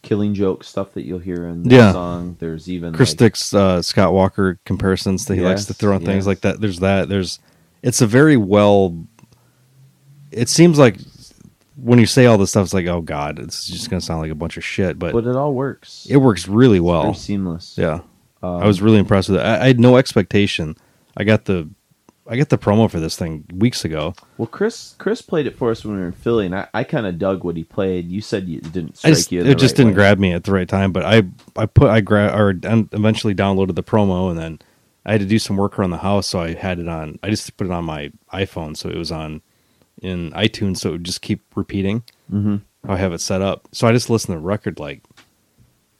[0.00, 1.92] killing joke stuff that you'll hear in the Yeah.
[1.92, 2.36] song.
[2.40, 6.04] There's even Chris like, Dick's uh, Scott Walker comparisons that he likes to throw on
[6.04, 6.60] things like that.
[6.60, 7.08] There's that.
[7.10, 7.38] There's
[7.82, 9.04] it's a very well.
[10.30, 10.96] It seems like
[11.76, 14.30] when you say all this stuff, it's like, oh god, it's just gonna sound like
[14.30, 16.06] a bunch of shit, but, but it all works.
[16.08, 17.12] it works really Very well.
[17.14, 17.76] seamless.
[17.76, 18.00] Yeah,
[18.42, 19.44] Um, I was really impressed with it.
[19.44, 20.76] I, I had no expectation.
[21.16, 21.68] I got the
[22.28, 24.14] I got the promo for this thing weeks ago.
[24.38, 26.84] Well, Chris Chris played it for us when we were in Philly, and I, I
[26.84, 28.08] kind of dug what he played.
[28.10, 29.40] You said you, it didn't strike just, you.
[29.40, 29.94] it just right didn't way.
[29.94, 30.92] grab me at the right time.
[30.92, 31.22] But I
[31.56, 34.58] I put I gra- or eventually downloaded the promo and then
[35.04, 37.18] I had to do some work around the house, so I had it on.
[37.24, 39.42] I just put it on my iPhone, so it was on
[40.00, 42.04] in iTunes, so it would just keep repeating.
[42.32, 42.62] Mhm.
[42.88, 43.68] I have it set up.
[43.72, 45.02] So I just listened to the record like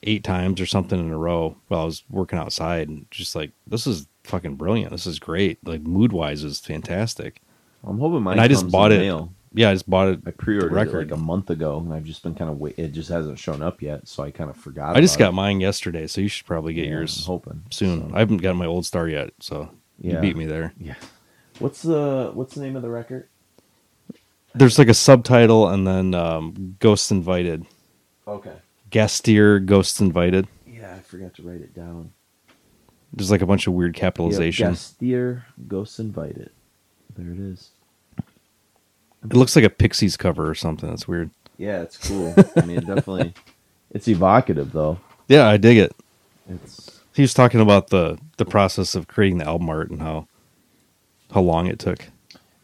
[0.04, 3.52] eight times or something in a row while I was working outside, and just like
[3.66, 4.90] this is fucking brilliant.
[4.90, 5.58] This is great.
[5.66, 7.40] Like mood wise, is fantastic.
[7.84, 8.32] I'm hoping mine.
[8.34, 9.04] and I just bought in it.
[9.04, 9.32] Mail.
[9.54, 10.20] Yeah, I just bought it.
[10.26, 12.78] I pre-ordered it like a month ago, and I've just been kind of wait.
[12.78, 14.96] It just hasn't shown up yet, so I kind of forgot.
[14.96, 15.32] I just got it.
[15.32, 18.08] mine yesterday, so you should probably get Yeah, I'm yours hoping soon.
[18.08, 19.68] So, I haven't got my old star yet, so
[20.00, 20.72] you beat me there.
[20.78, 20.94] yeah.
[21.58, 23.28] What's the What's the name of the record?
[24.54, 27.66] There's like a subtitle and then um, Ghosts Invited.
[28.26, 28.54] Okay.
[28.92, 30.46] GastiR Ghosts Invited.
[30.66, 32.12] Yeah, I forgot to write it down.
[33.12, 34.68] There's like a bunch of weird capitalization.
[34.68, 36.50] Yep, GastiR Ghosts Invited.
[37.16, 37.70] There it is.
[39.24, 40.88] It looks like a Pixies cover or something.
[40.88, 41.30] That's weird.
[41.58, 42.34] Yeah, it's cool.
[42.56, 43.34] I mean, definitely.
[43.90, 44.98] It's evocative though.
[45.28, 45.92] Yeah, I dig it.
[46.48, 50.26] It's He was talking about the the process of creating the album art and how
[51.32, 52.08] how long it took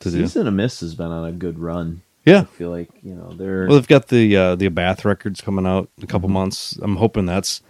[0.01, 0.22] to do.
[0.26, 2.03] Season of Mist has been on a good run.
[2.29, 2.41] Yeah.
[2.41, 5.66] I feel like you know they're Well, they've got the uh, the Abbath records coming
[5.66, 6.33] out in a couple Mhm.
[6.33, 6.79] months.
[6.83, 7.62] I'm hoping that's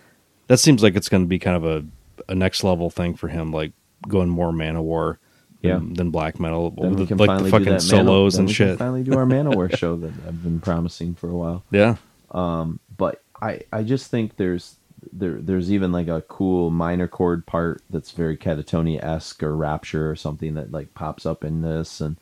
[0.49, 1.85] that seems like it's going to be kind of a
[2.31, 3.73] a next level thing for him, like
[4.07, 5.17] going more Manowar
[5.63, 5.75] Yeah.
[5.75, 8.79] than, than black metal, can like the fucking Mano- solos and we can shit.
[8.79, 11.65] finally do our Manowar show that I've been promising for a while.
[11.71, 11.97] Yeah,
[12.33, 14.77] Um, but I I just think there's
[15.13, 20.11] there there's even like a cool minor chord part that's very Katatonia esque or Rapture
[20.11, 22.17] or something that like pops up in this, and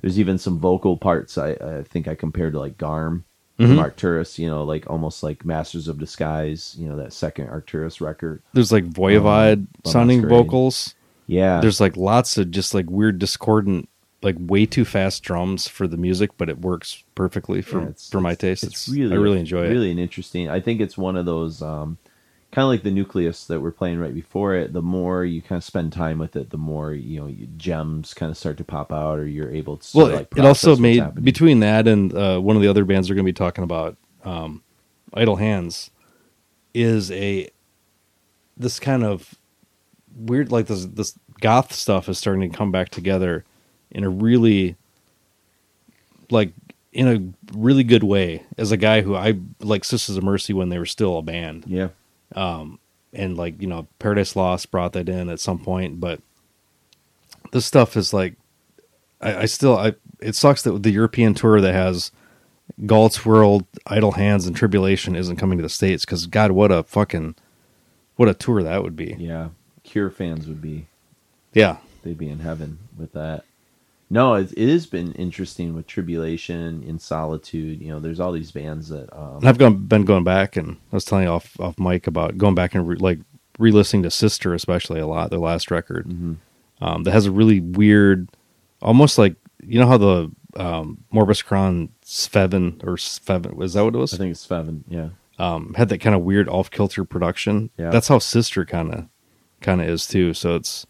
[0.00, 3.24] there's even some vocal parts I, I think I compared to like Garm
[3.58, 3.68] Mhm.
[3.68, 8.00] from Arcturus, you know, like almost like Masters of Disguise, you know, that second Arcturus
[8.00, 8.42] record.
[8.54, 10.94] there's like voivod Um, sounding vocals.
[11.26, 11.60] Yeah.
[11.60, 13.88] There's like lots of just like weird discordant,
[14.22, 18.08] like way too fast drums for the music, but it works perfectly for Yeah, it's-
[18.08, 18.64] for my taste.
[18.64, 19.70] It's really I really enjoy it.
[19.70, 20.48] Really an interesting.
[20.48, 21.98] I think it's one of those um,
[22.52, 24.72] kind of like the nucleus that we're playing right before it.
[24.72, 28.30] The more you kind of spend time with it, the more you know gems kind
[28.30, 29.96] of start to pop out, or you're able to.
[29.96, 31.24] Well, like, it also made happening.
[31.24, 33.96] between that and uh, one of the other bands we're going to be talking about,
[34.24, 34.62] um,
[35.14, 35.90] Idle Hands,
[36.74, 37.48] is a
[38.56, 39.34] this kind of
[40.16, 43.44] weird like this this goth stuff is starting to come back together
[43.90, 44.76] in a really
[46.30, 46.52] like
[46.92, 48.44] in a really good way.
[48.58, 51.64] As a guy who I like Sisters of Mercy when they were still a band,
[51.66, 51.88] Yeah.
[52.34, 52.78] Um,
[53.12, 56.20] and like you know Paradise Lost brought that in at some point, but
[57.52, 58.34] this stuff is like
[59.20, 62.12] I, I still I it sucks that the European tour that has
[62.82, 66.82] Gaahls Wyrd, Idle Hands, and Tribulation isn't coming to the states because God, what a
[66.84, 67.34] fucking
[68.16, 69.16] what a tour that would be.
[69.18, 69.48] Yeah.
[69.82, 70.86] Cure fans would be
[71.52, 73.44] Yeah, they'd be in heaven with that.
[74.12, 77.80] No, it, it has been interesting with Tribulation, In Solitude.
[77.80, 79.08] You know, there's all these bands that.
[79.16, 82.36] Um, I've gone, been going back and I was telling you off off mic about
[82.36, 83.20] going back and re, like
[83.58, 86.36] re-listening to Sister especially a lot their last record mhm.
[86.80, 88.28] um, that has a really weird,
[88.82, 93.94] almost like you know how the um, Morbus Chron Sveven or Sveven was that what
[93.94, 94.12] it was?
[94.12, 94.82] I think it's Feven.
[94.88, 95.10] Yeah.
[95.38, 97.70] um, had that kind of weird off kilter production.
[97.78, 97.90] Yeah.
[97.90, 99.06] That's how Sister kind of
[99.60, 100.34] kind of is too.
[100.34, 100.86] So it's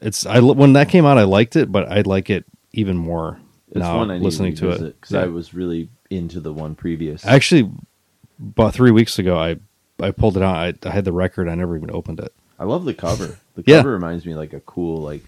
[0.00, 3.40] it's I when that came out, I liked it, but I like it even more
[3.70, 4.80] It's now one I need listening to it.
[5.00, 5.22] because Yeah.
[5.22, 7.24] I was really into the one previous.
[7.26, 7.70] Actually,
[8.40, 9.56] about three weeks ago, I
[10.00, 10.56] I pulled it out.
[10.56, 11.48] I, I had the record.
[11.48, 12.32] I never even opened it.
[12.58, 13.38] I love the cover.
[13.58, 13.78] The Yeah.
[13.78, 15.24] cover reminds me like a cool like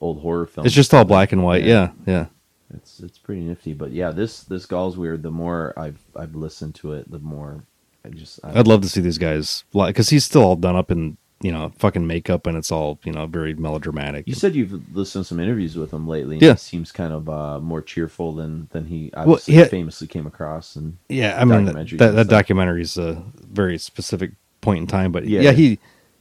[0.00, 0.64] old horror film.
[0.66, 1.62] It's just all black and white.
[1.64, 1.90] Yeah.
[2.06, 2.26] Yeah, yeah.
[2.74, 3.74] it's it's pretty nifty.
[3.74, 5.20] But yeah, this this Gaahls Wyrd.
[5.20, 7.64] The more I've I've listened to it, the more
[8.02, 10.74] I just I, I'd love to see these guys like because he's still all done
[10.74, 14.26] up in you know fucking makeup and it's all you know very melodramatic.
[14.26, 16.36] You said you've listened to some interviews with him lately.
[16.36, 16.52] And Yeah.
[16.52, 20.06] he seems kind of uh, more cheerful than than he Well, obviously he had- famously
[20.06, 20.76] came across.
[20.76, 24.32] And Yeah, I mean that that, that documentary is a very specific
[24.62, 25.42] point in time, but Yeah.
[25.42, 25.78] yeah, he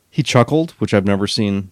[0.09, 1.71] he chuckled, which I've never seen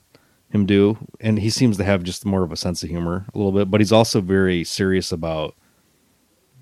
[0.49, 3.37] him do, and he seems to have just more of a sense of humor a
[3.37, 3.69] little bit.
[3.71, 5.55] But he's also very serious about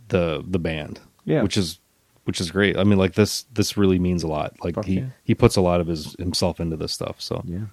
[0.07, 1.43] the the band, Yeah.
[1.43, 1.79] which is
[2.25, 2.77] which is great.
[2.77, 4.55] I mean, like this this really means a lot.
[4.63, 5.05] Like Fuck he yeah.
[5.23, 7.15] he puts a lot of his himself into this stuff.
[7.19, 7.65] So yeah,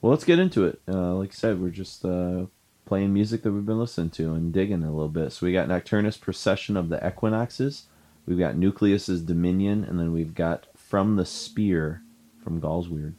[0.00, 0.80] well, let's get into it.
[0.88, 2.46] Uh, like I said, we're just uh,
[2.86, 5.32] playing music that we've been listening to and digging a little bit.
[5.32, 7.84] So we got Nocturnus Procession of the Equinoxes.
[8.26, 12.02] We've got Nucleus's Dominion, and then we've got From the Spear
[12.42, 13.14] from Gaahls Wyrd.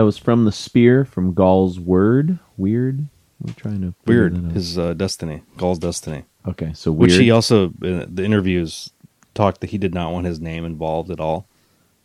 [0.00, 2.38] That was from the Spear from Gaahls Wyrd.
[2.56, 3.06] Weird.
[3.46, 4.34] I'm trying to Weird.
[4.52, 7.10] His uh, Destiny, Gaahl's Destiny, Okay, so weird.
[7.10, 8.88] which he also in the interviews
[9.34, 11.46] talked that he did not want his name involved at all.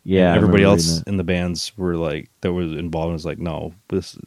[0.04, 3.40] yeah, And everybody else in the bands were like that was involved and was like,
[3.40, 4.18] no, this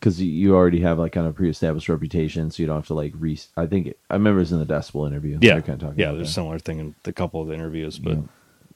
[0.00, 3.12] because you already have like kind of pre-established reputation, so you don't have to like
[3.18, 3.38] re.
[3.58, 5.38] I think it, I remember it was in the Decibel interview.
[5.42, 5.98] yeah, kind of talking.
[5.98, 6.12] yeah.
[6.12, 6.28] There's a that.
[6.28, 8.28] similar thing in a couple of the interviews, but You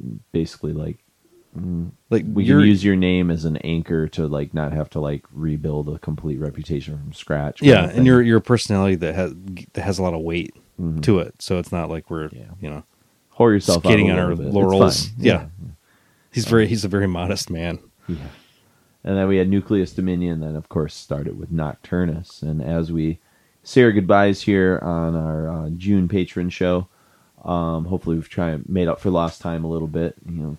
[0.05, 0.99] know, basically like
[2.11, 5.25] like we can use your name as an anchor to like not have to like
[5.33, 7.63] rebuild a complete reputation from scratch.
[7.63, 9.35] yeah, and your a personality that has
[9.73, 11.03] that has a lot of weight Mhm.
[11.03, 12.51] to it, so it's not like we're Yeah.
[12.61, 12.85] you know
[13.39, 14.47] whore yourself a on our bit.
[14.53, 15.09] Laurels.
[15.09, 15.15] fine.
[15.25, 15.47] Yeah.
[16.33, 17.79] he's very he's a very modest man.
[18.09, 18.17] Yeah.
[19.05, 22.43] And then we had Nucleus Dominion, then of course started with Nocturnus.
[22.43, 23.21] And as we
[23.63, 26.89] say our goodbyes here on our uh, June Patreon show,
[27.45, 30.17] um, hopefully we've tried made up for lost time a little bit.
[30.29, 30.57] You know,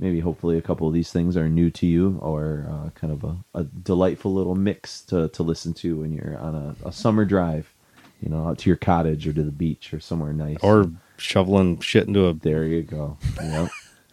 [0.00, 3.22] maybe hopefully a couple of these things are new to you or uh, kind of
[3.22, 7.24] a, a delightful little mix to, to listen to when you're on a, a summer
[7.24, 7.72] drive,
[8.20, 10.56] you know, out to your cottage or to the beach or somewhere nice.
[10.62, 13.18] Or shoveling shit into a there you go.
[13.40, 13.68] Yep.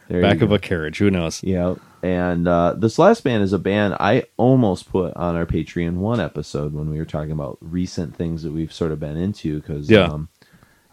[0.09, 0.55] There back of go.
[0.55, 0.99] a carriage.
[0.99, 1.43] Who knows?
[1.43, 5.95] Yeah, and uh, this last band is a band I almost put on our Patreon
[5.95, 9.59] one episode when we were talking about recent things that we've sort of been into
[9.59, 10.03] because Yeah.
[10.05, 10.29] um,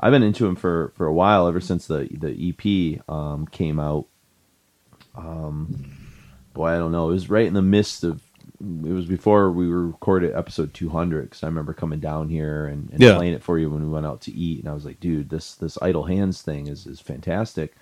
[0.01, 3.79] I've been into them for for a while ever since the the EP um, came
[3.79, 4.07] out.
[5.15, 5.85] Um,
[6.53, 7.09] boy, I don't know.
[7.09, 8.21] It was right in the midst of.
[8.61, 13.03] It was before we recorded episode 200 because I remember coming down here and, and
[13.03, 13.17] Yeah.
[13.17, 15.29] playing it for you when we went out to eat, and I was like, "Dude,
[15.29, 17.75] this this Idle Hands thing is is fantastic."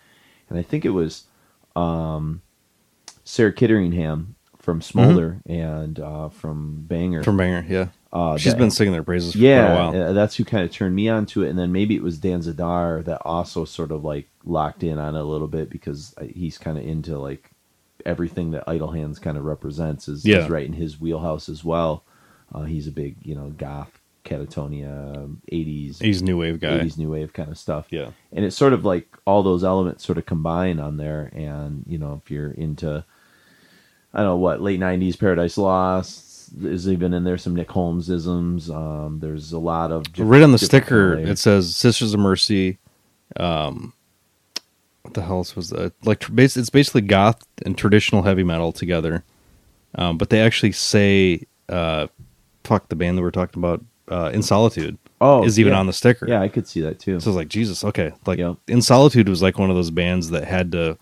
[0.48, 1.24] And I think it was
[1.76, 2.42] um,
[3.24, 7.18] Sarah Kitteringham from Smoulder and uh, from Banger.
[7.18, 7.24] Mm-hmm.
[7.24, 7.88] From Banger, yeah.
[8.12, 10.02] Uh, She's that- been singing their praises for yeah, a while.
[10.02, 11.48] uh, that's who kind of turned me on to it.
[11.50, 15.14] And then maybe it was Dan Zadar that also sort of like locked in on
[15.16, 17.50] it a little bit because uh, he's kind of into like
[18.04, 20.38] everything that Idle Hands kind of represents is, Yeah.
[20.44, 22.04] is right in his wheelhouse as well.
[22.54, 26.78] Uh, he's a big, you know, goth, Katatonia, 80s, He's new wave guy.
[26.80, 28.10] 80s new wave kind of stuff Yeah.
[28.32, 31.96] and it's sort of like all those elements sort of combine on there and you
[31.98, 33.04] know if you're into
[34.14, 38.10] i don't know what late 90s paradise lost is even in there some nick holmes
[38.10, 42.78] isms um, there's a lot of Right on the sticker, it says "Sisters of Mercy."
[43.36, 43.94] Um,
[45.02, 45.92] what the hell else was that?
[46.04, 49.24] Like, it's basically goth and traditional heavy metal together.
[49.94, 52.08] Um, but they actually say, uh,
[52.64, 55.78] "Fuck the band that we're talking about." Uh, in solitude oh is even yeah.
[55.78, 56.26] on the sticker.
[56.28, 58.12] yeah i could see that too So I was like, Jesus, okay.
[58.26, 58.40] Like.
[58.66, 60.98] In Solitude was like one of those bands that had to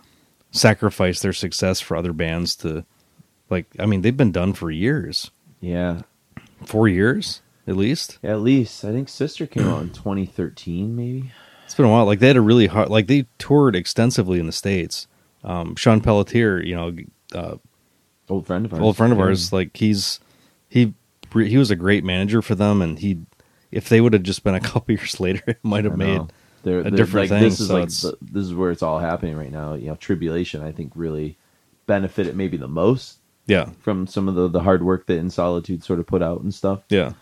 [0.52, 2.84] sacrifice their success for other bands to
[3.48, 5.30] like I mean, they've been done for years.
[5.60, 6.02] Yeah
[6.64, 8.18] Four years, at least.
[8.22, 11.30] at least i think sister came out in 2013 maybe
[11.64, 12.04] It's been a while.
[12.04, 15.06] Like they had a really hard like they toured extensively in the States.
[15.44, 16.96] Um Sean Pelletier, you know,
[17.34, 17.56] uh
[18.28, 19.24] old friend of ours old friend of Yeah.
[19.24, 20.20] ours, like he's
[20.68, 20.94] he
[21.32, 23.18] he was a great manager for them and he
[23.70, 26.20] if they would have just been a couple years later, it might have made.
[26.62, 28.98] They're, a different like, thing, This is so like the, this is where it's all
[28.98, 29.72] happening right now.
[29.74, 30.62] You know, tribulation.
[30.62, 31.38] I think really
[31.86, 33.70] benefited maybe the most yeah.
[33.80, 36.54] from some of the the hard work that In Solitude sort of put out and
[36.54, 36.82] stuff.
[36.88, 37.12] Yeah.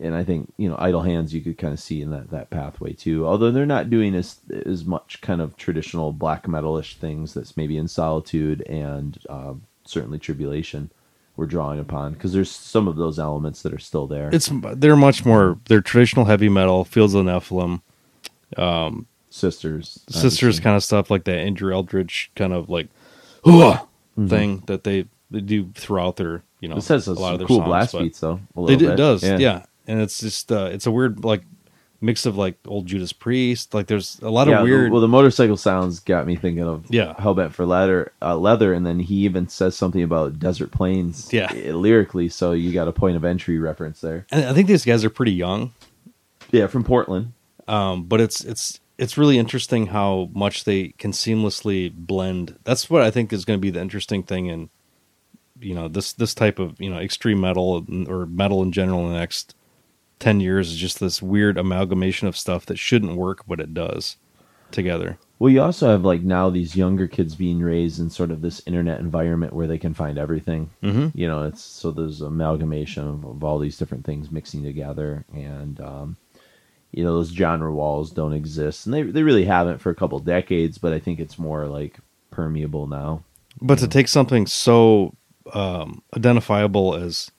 [0.00, 2.50] And I think you know, Idle Hands you could kind of see in that that
[2.50, 3.26] pathway too.
[3.26, 7.76] Although they're not doing as as much kind of traditional black metalish things that's maybe
[7.76, 10.90] In Solitude and um, certainly Tribulation
[11.36, 14.30] we're drawing upon because there's some of those elements that are still there.
[14.32, 17.82] It's they're much more they're traditional heavy metal, Fields of Nephilim,
[19.30, 20.62] sisters, sisters obviously.
[20.62, 22.88] kind of stuff like that Andrew Eldritch kind of like
[23.44, 23.86] "Hooah!"
[24.18, 24.28] Mm-hmm.
[24.28, 27.46] thing that they, they do throughout their you know It says a lot of their
[27.48, 28.34] cool songs, blast beats though.
[28.34, 28.92] A They little do, bit.
[28.92, 29.64] it does, yeah.
[29.86, 31.42] And it's just uh, it's a weird like
[32.02, 33.72] mix of like old Judas Priest.
[33.74, 34.92] Like there's a lot yeah, of weird.
[34.92, 37.14] well, the motorcycle sounds got me thinking of Yeah.
[37.14, 41.50] Hellbent for Leather, uh, Leather, and then he even says something about desert plains, Yeah.
[41.50, 42.28] uh, lyrically.
[42.28, 44.26] So you got a point of entry reference there.
[44.30, 45.72] and I think these guys are pretty young,
[46.50, 47.32] Yeah, from Portland.
[47.66, 52.56] um, but it's it's it's really interesting how much they can seamlessly blend.
[52.62, 54.70] That's what I think is going to be the interesting thing in
[55.58, 59.12] you know this this type of you know extreme metal or metal in general in
[59.12, 59.56] the next
[60.20, 64.16] 10 years is just this weird amalgamation of stuff that shouldn't work but it does
[64.70, 68.40] together Well, you also have like now these younger kids being raised in sort of
[68.40, 70.70] this internet environment where they can find everything.
[70.82, 71.08] mm-hmm.
[71.18, 75.80] You know, it's so there's amalgamation of, of all these different things mixing together, and
[75.80, 76.16] um,
[76.92, 80.18] you know those genre walls don't exist, and they they really haven't for a couple
[80.20, 80.78] decades.
[80.78, 81.98] But I think it's more like
[82.30, 83.24] permeable now.
[83.60, 85.14] but to take something so
[85.52, 87.30] um, identifiable as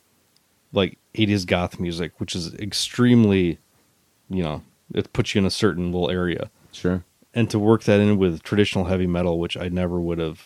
[0.71, 3.57] like 80s goth music which is extremely
[4.29, 4.61] you know
[4.93, 7.03] it puts you in a certain little area Sure.
[7.33, 10.41] and to work that in with traditional heavy metal which i never would have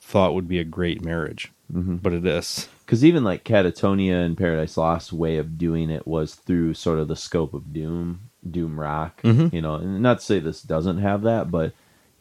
[0.00, 2.68] thought would be a great marriage but it is.
[2.84, 7.08] because even like Katatonia and Paradise Lost way of doing it was through sort of
[7.08, 9.22] the scope of doom, doom rock.
[9.22, 9.52] Mhm.
[9.52, 11.72] You know, and not to say this doesn't have that, but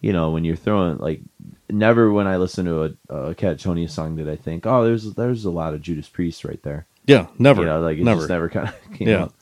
[0.01, 1.21] you know, when you're throwing like,
[1.69, 5.45] never when I listen to a, a Katatonia song did I think, oh, there's there's
[5.45, 6.85] a lot of Judas Priest right there.
[7.07, 7.61] Yeah, never.
[7.61, 8.19] You know, like never.
[8.21, 9.23] just never kind of came Yeah.
[9.25, 9.33] up.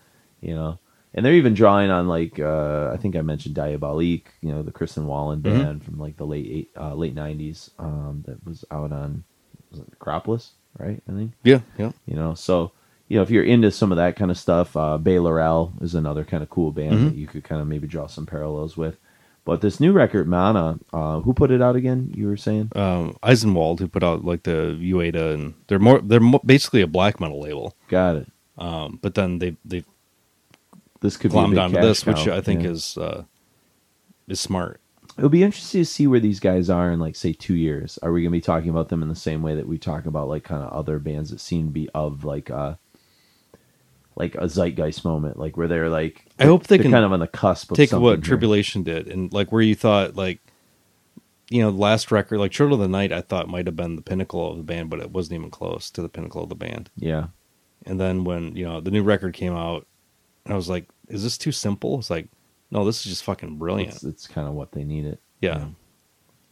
[0.41, 0.79] You know,
[1.13, 4.71] and they're even drawing on like uh, I think I mentioned Diabolique, you know, the
[4.71, 5.43] Kristian Wåhlin Mhm.
[5.43, 9.23] band from like the late eight, uh, late '90s um, that was out on
[9.71, 11.01] was it Necropolis, right?
[11.09, 11.91] I think Yeah, yeah.
[12.05, 12.71] you know so
[13.13, 15.93] you know if you're into some of that kind of stuff uh bay laurel is
[15.93, 17.05] another kind of cool band Mhm.
[17.09, 18.97] that you could kind of maybe draw some parallels with
[19.45, 23.15] but this new record mana uh who put it out again you were saying Um,
[23.21, 27.19] Eisenwald, who put out like the Uada, and they're more they're mo- basically a black
[27.19, 27.75] metal label.
[27.87, 28.27] got it
[28.57, 29.83] Um, but then they they
[31.01, 32.27] this could glommed onto this, which.
[32.27, 32.69] I think Yeah.
[32.71, 33.23] is uh,
[34.27, 34.79] is smart.
[35.17, 38.11] it'll be interesting to see where these guys are in like say two years are
[38.11, 40.43] we gonna be talking about them in the same way that we talk about like
[40.43, 42.73] kind of other bands that seem to be of like uh
[44.15, 47.19] like a zeitgeist moment like where they're like I hope they can kind of on
[47.19, 48.21] the cusp of Take what here.
[48.21, 50.39] Tribulation did, and like where you thought like.
[51.49, 53.95] You know, the last record, like Children of the Night, I thought might have been
[53.95, 56.55] the pinnacle of the band, but it wasn't even close to the pinnacle of the
[56.55, 56.89] band.
[56.95, 57.27] yeah
[57.85, 59.85] And then when you know the new record came out,
[60.47, 62.29] I was like, "Is this too simple?" It's like,
[62.71, 63.93] no, this is just fucking brilliant.
[63.93, 65.67] it's, it's kind of what they needed yeah,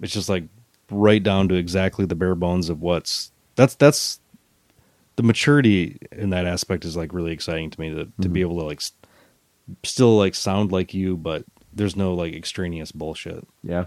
[0.02, 0.44] it's just like
[0.92, 4.20] right down to exactly the bare bones of what's that's that's
[5.16, 8.58] the maturity in that aspect is like really exciting to me to to be able
[8.60, 8.94] to like s-
[9.84, 11.44] still like sound like you, but
[11.74, 13.48] there's no like extraneous bullshit.
[13.64, 13.86] Yeah.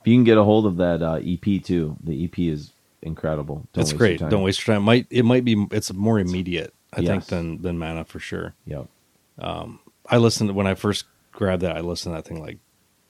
[0.00, 2.72] If you can get a hold of that uh, EP too, the EP is
[3.02, 3.66] incredible.
[3.72, 4.20] Don't it's great.
[4.20, 4.82] Don't waste your time.
[4.84, 8.54] Might it might be it's more immediate, I think, than than Mana for sure.
[8.64, 8.86] Yep.
[10.12, 11.76] I listened when I first grabbed that.
[11.76, 12.58] I listened to that thing like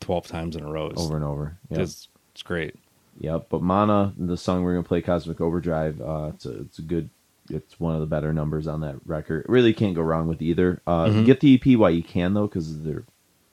[0.00, 0.86] twelve times in a row.
[0.88, 1.56] It's, Over and over.
[1.70, 1.80] Yep.
[1.80, 2.74] it's, it's great.
[3.18, 3.46] Yep.
[3.50, 6.00] But Mana, the song we're gonna play, Cosmic Overdrive.
[6.00, 7.10] Uh, it's a, it's a good.
[7.50, 9.44] It's one of the better numbers on that record.
[9.48, 10.80] Really can't go wrong with either.
[10.86, 11.24] Uh, Mhm.
[11.26, 13.04] Get the EP while you can though, because they're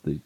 [0.04, 0.20] the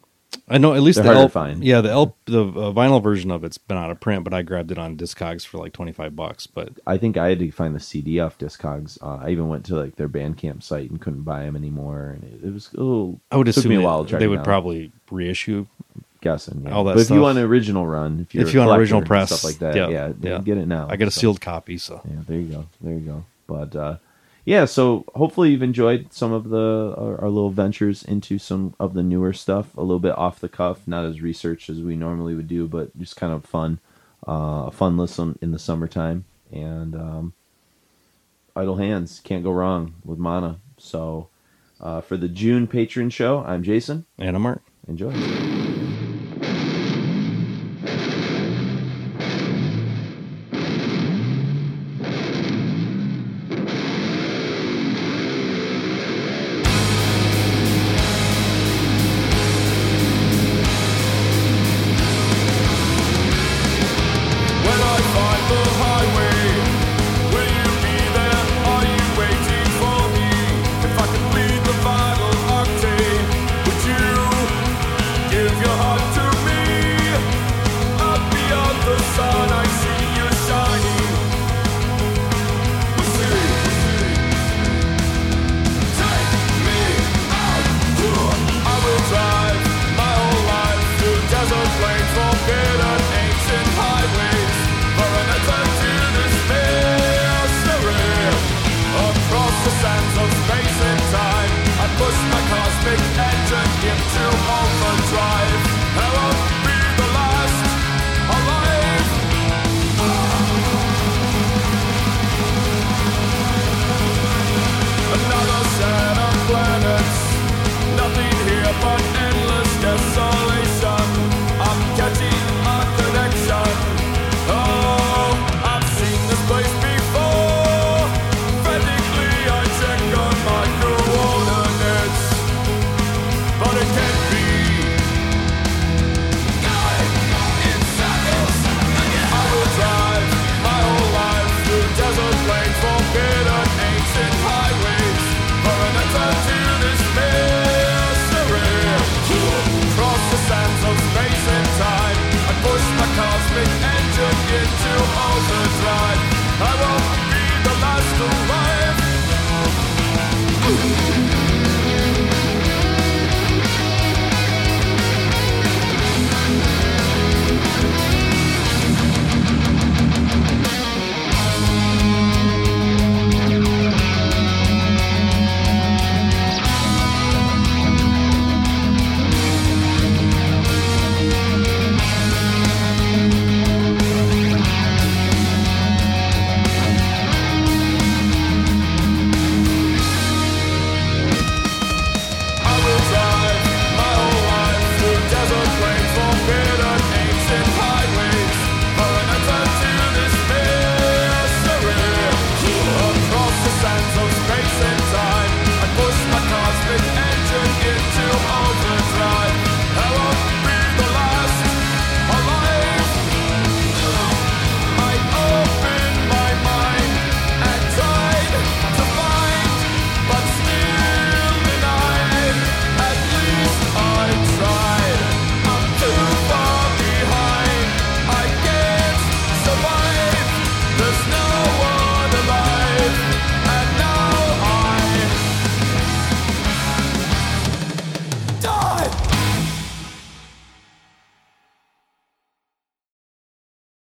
[0.48, 1.62] I know at least the L, find.
[1.62, 4.42] yeah the L, the uh, vinyl version of it's been out of print, but I
[4.42, 6.46] grabbed it on Discogs for like twenty five bucks.
[6.46, 8.98] But I think I had to find the CD off Discogs.
[9.02, 12.16] Uh, I even went to like their Bandcamp site and couldn't buy them anymore.
[12.16, 13.20] And it, it was a little.
[13.30, 14.44] I would assume me a while to they would down.
[14.44, 15.66] probably reissue.
[16.22, 16.62] guessing.
[16.64, 16.70] Yeah.
[16.72, 19.02] all that but if you want an original run, if you're If you want original
[19.02, 20.38] press, stuff like that, yeah, yeah, yeah.
[20.38, 20.86] get it now.
[20.88, 22.64] I got a So- sealed copy, so Yeah, there you go.
[22.80, 23.24] There you go.
[23.52, 23.96] But uh,
[24.46, 28.94] yeah, so hopefully you've enjoyed some of the our, our little ventures into some of
[28.94, 32.34] the newer stuff, a little bit off the cuff, not as researched as we normally
[32.34, 33.78] would do, but just kind of fun,
[34.26, 36.24] uh, a fun listen in the summertime.
[36.50, 37.32] And um,
[38.56, 40.58] idle hands can't go wrong with Mana.
[40.78, 41.28] So
[41.80, 44.06] uh, for the June Patreon show, I'm Jason.
[44.18, 44.62] and I'm Mark.
[44.88, 45.12] Enjoy.